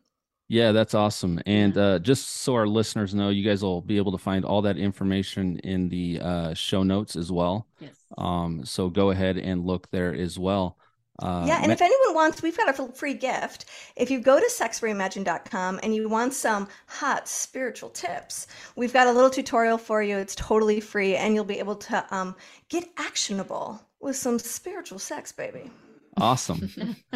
Yeah, 0.49 0.71
that's 0.71 0.95
awesome. 0.95 1.39
And 1.45 1.77
uh, 1.77 1.99
just 1.99 2.27
so 2.27 2.55
our 2.55 2.65
listeners 2.65 3.13
know, 3.13 3.29
you 3.29 3.47
guys 3.47 3.62
will 3.62 3.81
be 3.81 3.97
able 3.97 4.12
to 4.13 4.17
find 4.17 4.43
all 4.43 4.63
that 4.63 4.77
information 4.77 5.59
in 5.59 5.89
the 5.89 6.19
uh, 6.19 6.53
show 6.55 6.81
notes 6.81 7.15
as 7.15 7.31
well. 7.31 7.67
Yes. 7.79 7.93
Um, 8.17 8.65
so 8.65 8.89
go 8.89 9.12
ahead 9.12 9.38
and 9.38 9.63
look 9.63 9.91
there 9.91 10.13
as 10.13 10.39
well. 10.39 10.75
Uh, 11.19 11.43
yeah, 11.47 11.57
and 11.57 11.67
ma- 11.67 11.73
if 11.73 11.81
anyone 11.81 12.15
wants, 12.15 12.41
we've 12.41 12.57
got 12.57 12.79
a 12.79 12.91
free 12.93 13.13
gift. 13.13 13.65
If 13.95 14.09
you 14.09 14.19
go 14.19 14.39
to 14.39 14.49
sexreimagined.com 14.49 15.81
and 15.83 15.93
you 15.93 16.09
want 16.09 16.33
some 16.33 16.67
hot 16.88 17.27
spiritual 17.27 17.89
tips, 17.89 18.47
we've 18.75 18.93
got 18.93 19.05
a 19.05 19.12
little 19.12 19.29
tutorial 19.29 19.77
for 19.77 20.01
you. 20.01 20.17
It's 20.17 20.33
totally 20.33 20.79
free, 20.79 21.15
and 21.15 21.35
you'll 21.35 21.43
be 21.43 21.59
able 21.59 21.75
to 21.75 22.05
um, 22.15 22.35
get 22.69 22.89
actionable 22.97 23.81
with 23.99 24.15
some 24.15 24.39
spiritual 24.39 24.97
sex, 24.97 25.31
baby. 25.31 25.69
Awesome. 26.17 26.69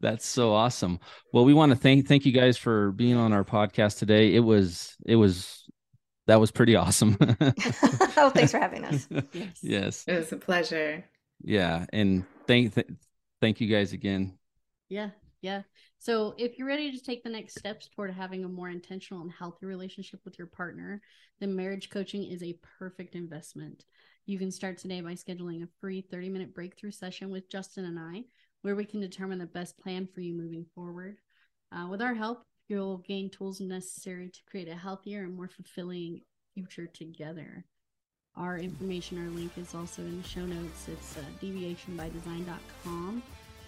That's 0.00 0.26
so 0.26 0.52
awesome. 0.52 1.00
Well, 1.32 1.44
we 1.44 1.54
want 1.54 1.70
to 1.70 1.76
thank 1.76 2.06
thank 2.08 2.26
you 2.26 2.32
guys 2.32 2.56
for 2.56 2.92
being 2.92 3.16
on 3.16 3.32
our 3.32 3.44
podcast 3.44 3.98
today. 3.98 4.34
It 4.34 4.40
was 4.40 4.96
it 5.06 5.16
was 5.16 5.64
that 6.26 6.40
was 6.40 6.50
pretty 6.50 6.76
awesome. 6.76 7.16
oh, 7.40 8.30
thanks 8.34 8.52
for 8.52 8.58
having 8.58 8.84
us. 8.84 9.06
Yes. 9.32 9.58
yes. 9.62 10.04
It 10.06 10.16
was 10.16 10.32
a 10.32 10.36
pleasure. 10.36 11.04
Yeah, 11.42 11.86
and 11.92 12.24
thank 12.46 12.74
th- 12.74 12.88
thank 13.40 13.60
you 13.60 13.68
guys 13.68 13.92
again. 13.92 14.38
Yeah. 14.88 15.10
Yeah. 15.42 15.62
So, 16.04 16.34
if 16.36 16.58
you're 16.58 16.68
ready 16.68 16.92
to 16.92 17.02
take 17.02 17.24
the 17.24 17.30
next 17.30 17.58
steps 17.58 17.88
toward 17.88 18.10
having 18.10 18.44
a 18.44 18.48
more 18.48 18.68
intentional 18.68 19.22
and 19.22 19.32
healthy 19.32 19.64
relationship 19.64 20.20
with 20.22 20.36
your 20.36 20.48
partner, 20.48 21.00
then 21.40 21.56
marriage 21.56 21.88
coaching 21.88 22.24
is 22.24 22.42
a 22.42 22.58
perfect 22.78 23.14
investment. 23.14 23.86
You 24.26 24.38
can 24.38 24.50
start 24.50 24.76
today 24.76 25.00
by 25.00 25.14
scheduling 25.14 25.62
a 25.62 25.68
free 25.80 26.02
30 26.02 26.28
minute 26.28 26.54
breakthrough 26.54 26.90
session 26.90 27.30
with 27.30 27.50
Justin 27.50 27.86
and 27.86 27.98
I, 27.98 28.24
where 28.60 28.76
we 28.76 28.84
can 28.84 29.00
determine 29.00 29.38
the 29.38 29.46
best 29.46 29.78
plan 29.78 30.06
for 30.14 30.20
you 30.20 30.34
moving 30.34 30.66
forward. 30.74 31.16
Uh, 31.72 31.86
with 31.88 32.02
our 32.02 32.12
help, 32.12 32.42
you'll 32.68 32.98
gain 32.98 33.30
tools 33.30 33.62
necessary 33.62 34.28
to 34.28 34.40
create 34.46 34.68
a 34.68 34.76
healthier 34.76 35.24
and 35.24 35.34
more 35.34 35.48
fulfilling 35.48 36.20
future 36.52 36.86
together. 36.86 37.64
Our 38.36 38.58
information, 38.58 39.24
our 39.24 39.30
link 39.30 39.52
is 39.56 39.74
also 39.74 40.02
in 40.02 40.20
the 40.20 40.28
show 40.28 40.44
notes. 40.44 40.86
It's 40.86 41.16
uh, 41.16 41.22
deviationbydesign.com. 41.40 43.22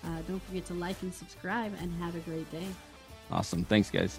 Uh, 0.06 0.22
don't 0.28 0.42
forget 0.42 0.64
to 0.66 0.74
like 0.74 1.02
and 1.02 1.12
subscribe 1.12 1.72
and 1.80 1.92
have 2.00 2.14
a 2.14 2.20
great 2.20 2.50
day. 2.52 2.66
Awesome. 3.30 3.64
Thanks, 3.64 3.90
guys. 3.90 4.18